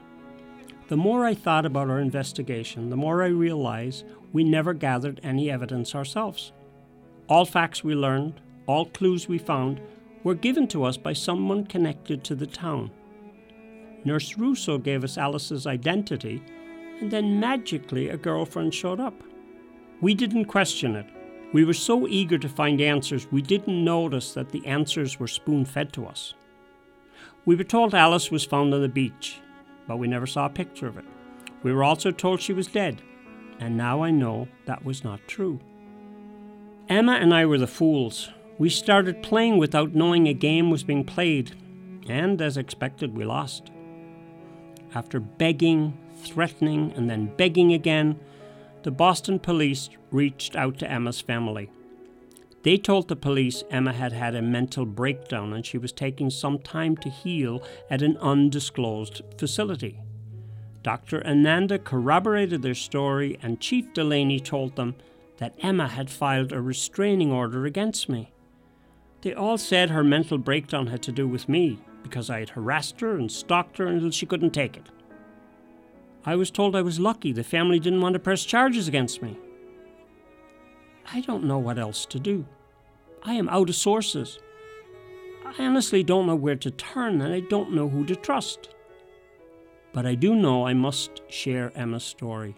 The 0.90 0.98
more 0.98 1.26
I 1.26 1.34
thought 1.34 1.66
about 1.66 1.90
our 1.90 2.00
investigation, 2.00 2.90
the 2.90 2.98
more 2.98 3.24
I 3.24 3.28
realized 3.28 4.06
we 4.34 4.44
never 4.44 4.74
gathered 4.74 5.22
any 5.24 5.50
evidence 5.50 5.96
ourselves. 5.96 6.52
All 7.30 7.46
facts 7.46 7.84
we 7.84 7.96
learned, 7.96 8.42
all 8.68 8.86
clues 8.88 9.30
we 9.30 9.38
found, 9.38 9.80
were 10.24 10.36
given 10.36 10.68
to 10.70 10.84
us 10.84 10.98
by 10.98 11.14
someone 11.14 11.66
connected 11.66 12.24
to 12.24 12.36
the 12.36 12.48
town. 12.48 12.92
Nurse 14.04 14.38
Russo 14.38 14.78
gave 14.78 15.04
us 15.04 15.18
Alice's 15.18 15.66
identity, 15.66 16.44
and 17.00 17.10
then 17.10 17.40
magically 17.40 18.10
a 18.10 18.18
girlfriend 18.18 18.74
showed 18.74 19.00
up. 19.00 19.16
We 20.02 20.14
didn't 20.14 20.46
question 20.46 20.96
it. 20.96 21.06
We 21.54 21.64
were 21.64 21.74
so 21.74 22.08
eager 22.08 22.38
to 22.38 22.50
find 22.50 22.82
answers, 22.82 23.32
we 23.32 23.42
didn't 23.42 23.86
notice 23.86 24.34
that 24.34 24.50
the 24.50 24.66
answers 24.66 25.20
were 25.20 25.28
spoon 25.28 25.64
fed 25.66 25.94
to 25.94 26.06
us. 26.08 26.34
We 27.46 27.56
were 27.56 27.64
told 27.64 27.94
Alice 27.94 28.32
was 28.32 28.44
found 28.44 28.74
on 28.74 28.82
the 28.82 28.90
beach, 28.90 29.40
but 29.88 29.98
we 29.98 30.08
never 30.08 30.28
saw 30.28 30.46
a 30.46 30.50
picture 30.50 30.88
of 30.88 30.98
it. 30.98 31.06
We 31.64 31.74
were 31.74 31.84
also 31.84 32.12
told 32.12 32.42
she 32.42 32.54
was 32.54 32.68
dead, 32.68 33.02
and 33.60 33.78
now 33.78 34.04
I 34.04 34.12
know 34.12 34.48
that 34.66 34.84
was 34.84 35.04
not 35.04 35.28
true. 35.28 35.60
Emma 36.90 37.14
and 37.14 37.34
I 37.34 37.46
were 37.46 37.58
the 37.58 37.68
fools. 37.68 38.30
We 38.58 38.70
started 38.70 39.24
playing 39.24 39.58
without 39.58 39.96
knowing 39.96 40.28
a 40.28 40.34
game 40.34 40.70
was 40.70 40.84
being 40.84 41.06
played, 41.06 41.56
and 42.08 42.42
as 42.42 42.58
expected, 42.58 43.16
we 43.16 43.26
lost. 43.26 43.72
After 44.94 45.20
begging, 45.20 45.98
threatening, 46.18 46.94
and 46.96 47.10
then 47.10 47.34
begging 47.38 47.74
again, 47.74 48.20
the 48.84 48.92
Boston 48.92 49.40
police 49.40 49.90
reached 50.12 50.56
out 50.56 50.78
to 50.80 50.92
Emma's 50.92 51.22
family. 51.22 51.70
They 52.64 52.78
told 52.78 53.08
the 53.08 53.18
police 53.18 53.64
Emma 53.70 53.92
had 53.92 54.14
had 54.14 54.36
a 54.36 54.42
mental 54.42 54.86
breakdown 54.86 55.52
and 55.54 55.66
she 55.66 55.78
was 55.78 55.92
taking 55.92 56.30
some 56.30 56.60
time 56.60 56.96
to 56.98 57.10
heal 57.10 57.62
at 57.90 58.02
an 58.02 58.18
undisclosed 58.18 59.22
facility. 59.38 60.00
Dr. 60.82 61.26
Ananda 61.26 61.80
corroborated 61.80 62.62
their 62.62 62.76
story, 62.76 63.38
and 63.42 63.62
Chief 63.62 63.94
Delaney 63.94 64.40
told 64.42 64.76
them 64.76 64.96
that 65.38 65.56
Emma 65.60 65.88
had 65.88 66.10
filed 66.10 66.52
a 66.52 66.62
restraining 66.62 67.32
order 67.32 67.66
against 67.66 68.10
me. 68.10 68.34
They 69.22 69.34
all 69.34 69.58
said 69.58 69.90
her 69.90 70.04
mental 70.04 70.38
breakdown 70.38 70.88
had 70.88 71.02
to 71.04 71.14
do 71.14 71.26
with 71.26 71.48
me 71.48 71.80
because 72.02 72.30
I 72.30 72.40
had 72.40 72.50
harassed 72.50 73.00
her 73.00 73.16
and 73.16 73.32
stalked 73.32 73.78
her 73.78 73.88
until 73.88 74.12
she 74.12 74.26
couldn't 74.26 74.52
take 74.52 74.76
it. 74.76 74.90
I 76.26 76.36
was 76.36 76.52
told 76.52 76.76
I 76.76 76.82
was 76.82 77.00
lucky 77.00 77.32
the 77.32 77.44
family 77.44 77.80
didn't 77.80 78.02
want 78.02 78.14
to 78.14 78.20
press 78.20 78.44
charges 78.44 78.90
against 78.90 79.22
me. 79.22 79.38
I 81.12 81.22
don't 81.22 81.44
know 81.44 81.58
what 81.58 81.78
else 81.78 82.06
to 82.08 82.20
do. 82.20 82.46
I 83.24 83.34
am 83.34 83.50
out 83.50 83.70
of 83.70 83.76
sources. 83.76 84.40
I 85.46 85.64
honestly 85.64 86.04
don't 86.04 86.28
know 86.28 86.36
where 86.36 86.56
to 86.56 86.72
turn 86.72 87.22
and 87.22 87.34
I 87.34 87.42
don't 87.42 87.74
know 87.74 87.90
who 87.90 88.06
to 88.06 88.16
trust. 88.16 88.70
But 89.92 90.06
I 90.06 90.16
do 90.16 90.36
know 90.36 90.66
I 90.66 90.74
must 90.74 91.22
share 91.30 91.72
Emma's 91.76 92.04
story. 92.04 92.56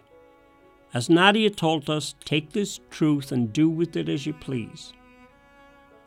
As 0.94 1.10
Nadia 1.10 1.50
told 1.50 1.90
us, 1.90 2.14
take 2.24 2.52
this 2.52 2.80
truth 2.90 3.30
and 3.32 3.52
do 3.52 3.68
with 3.68 3.96
it 3.96 4.08
as 4.08 4.24
you 4.24 4.32
please. 4.32 4.92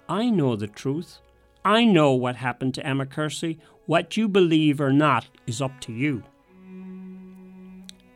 I 0.07 0.29
know 0.29 0.55
the 0.55 0.67
truth. 0.67 1.19
I 1.63 1.85
know 1.85 2.13
what 2.13 2.37
happened 2.37 2.73
to 2.75 2.85
Emma 2.85 3.05
Kersey. 3.05 3.59
What 3.85 4.17
you 4.17 4.27
believe 4.27 4.81
or 4.81 4.91
not 4.91 5.27
is 5.45 5.61
up 5.61 5.79
to 5.81 5.93
you. 5.93 6.23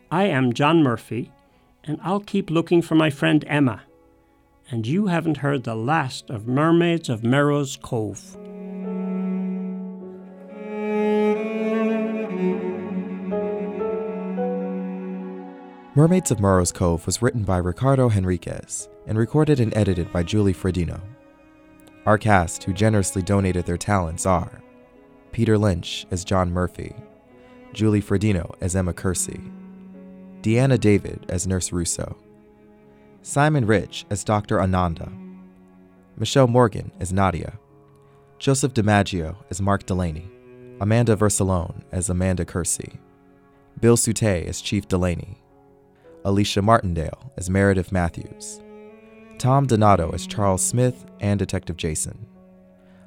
I 0.09 0.23
am 0.23 0.53
John 0.53 0.81
Murphy, 0.81 1.31
and 1.83 1.99
I'll 2.03 2.19
keep 2.19 2.49
looking 2.49 2.81
for 2.81 2.95
my 2.95 3.09
friend 3.09 3.43
Emma. 3.47 3.83
And 4.71 4.87
you 4.87 5.07
haven't 5.07 5.37
heard 5.37 5.63
the 5.63 5.75
last 5.75 6.29
of 6.29 6.47
Mermaids 6.47 7.09
of 7.09 7.23
Merrow's 7.23 7.75
Cove. 7.75 8.37
Mermaids 15.95 16.31
of 16.31 16.39
Merrow's 16.39 16.71
Cove 16.71 17.05
was 17.05 17.21
written 17.21 17.43
by 17.43 17.57
Ricardo 17.57 18.09
Henriquez 18.09 18.89
and 19.05 19.17
recorded 19.17 19.59
and 19.59 19.75
edited 19.77 20.11
by 20.11 20.23
Julie 20.23 20.53
Fredino. 20.53 20.99
Our 22.05 22.17
cast, 22.17 22.63
who 22.63 22.73
generously 22.73 23.21
donated 23.21 23.65
their 23.65 23.77
talents, 23.77 24.25
are 24.25 24.63
Peter 25.31 25.57
Lynch 25.57 26.07
as 26.09 26.23
John 26.25 26.51
Murphy, 26.51 26.95
Julie 27.73 28.01
Fredino 28.01 28.55
as 28.59 28.75
Emma 28.75 28.93
Kersey, 28.93 29.39
Deanna 30.41 30.79
David 30.79 31.25
as 31.29 31.45
Nurse 31.45 31.71
Russo, 31.71 32.17
Simon 33.25 33.65
Rich 33.65 34.05
as 34.09 34.25
Dr. 34.25 34.61
Ananda, 34.61 35.09
Michelle 36.17 36.45
Morgan 36.47 36.91
as 36.99 37.13
Nadia, 37.13 37.57
Joseph 38.37 38.73
DiMaggio 38.73 39.37
as 39.49 39.61
Mark 39.61 39.85
Delaney, 39.85 40.29
Amanda 40.81 41.15
Versalone 41.15 41.83
as 41.93 42.09
Amanda 42.09 42.43
Kersey, 42.43 42.99
Bill 43.79 43.95
Sute 43.95 44.23
as 44.23 44.59
Chief 44.59 44.85
Delaney, 44.89 45.41
Alicia 46.25 46.61
Martindale 46.61 47.31
as 47.37 47.49
Meredith 47.49 47.93
Matthews, 47.93 48.61
Tom 49.37 49.67
Donato 49.67 50.11
as 50.11 50.27
Charles 50.27 50.61
Smith 50.61 51.05
and 51.21 51.39
Detective 51.39 51.77
Jason, 51.77 52.27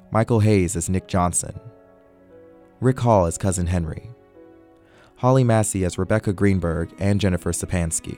Michael 0.09 0.39
Hayes 0.39 0.75
as 0.75 0.89
Nick 0.89 1.07
Johnson, 1.07 1.59
Rick 2.81 2.99
Hall 3.01 3.27
as 3.27 3.37
Cousin 3.37 3.67
Henry, 3.67 4.09
Holly 5.17 5.43
Massey 5.43 5.85
as 5.85 5.99
Rebecca 5.99 6.33
Greenberg 6.33 6.91
and 6.97 7.21
Jennifer 7.21 7.51
Sapansky, 7.51 8.17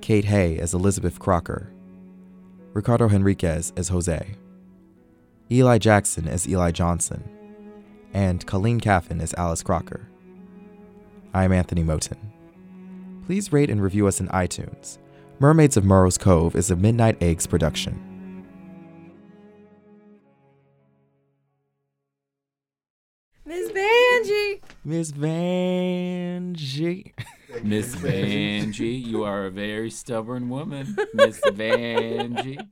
Kate 0.00 0.24
Hay 0.24 0.58
as 0.58 0.74
Elizabeth 0.74 1.18
Crocker, 1.18 1.72
Ricardo 2.72 3.08
Henriquez 3.08 3.72
as 3.76 3.88
Jose, 3.88 4.34
Eli 5.50 5.78
Jackson 5.78 6.28
as 6.28 6.48
Eli 6.48 6.70
Johnson, 6.70 7.28
and 8.12 8.46
Colleen 8.46 8.80
Caffin 8.80 9.20
as 9.20 9.34
Alice 9.34 9.62
Crocker. 9.62 10.08
I'm 11.32 11.52
Anthony 11.52 11.84
Moten. 11.84 12.18
Please 13.26 13.52
rate 13.52 13.70
and 13.70 13.82
review 13.82 14.06
us 14.06 14.20
in 14.20 14.28
iTunes 14.28 14.98
Mermaids 15.40 15.78
of 15.78 15.86
Merrow's 15.86 16.18
Cove 16.18 16.54
is 16.54 16.70
a 16.70 16.76
Midnight 16.76 17.22
Eggs 17.22 17.46
production. 17.46 17.98
Miss 23.46 23.70
Vanjie! 23.70 24.60
Miss 24.84 25.12
Vanjie. 25.12 27.12
Miss 27.62 27.94
Vanjie, 27.96 29.04
you 29.04 29.24
are 29.24 29.46
a 29.46 29.50
very 29.50 29.90
stubborn 29.90 30.48
woman, 30.48 30.96
Miss 31.14 31.40
Vanjie. 31.40 32.66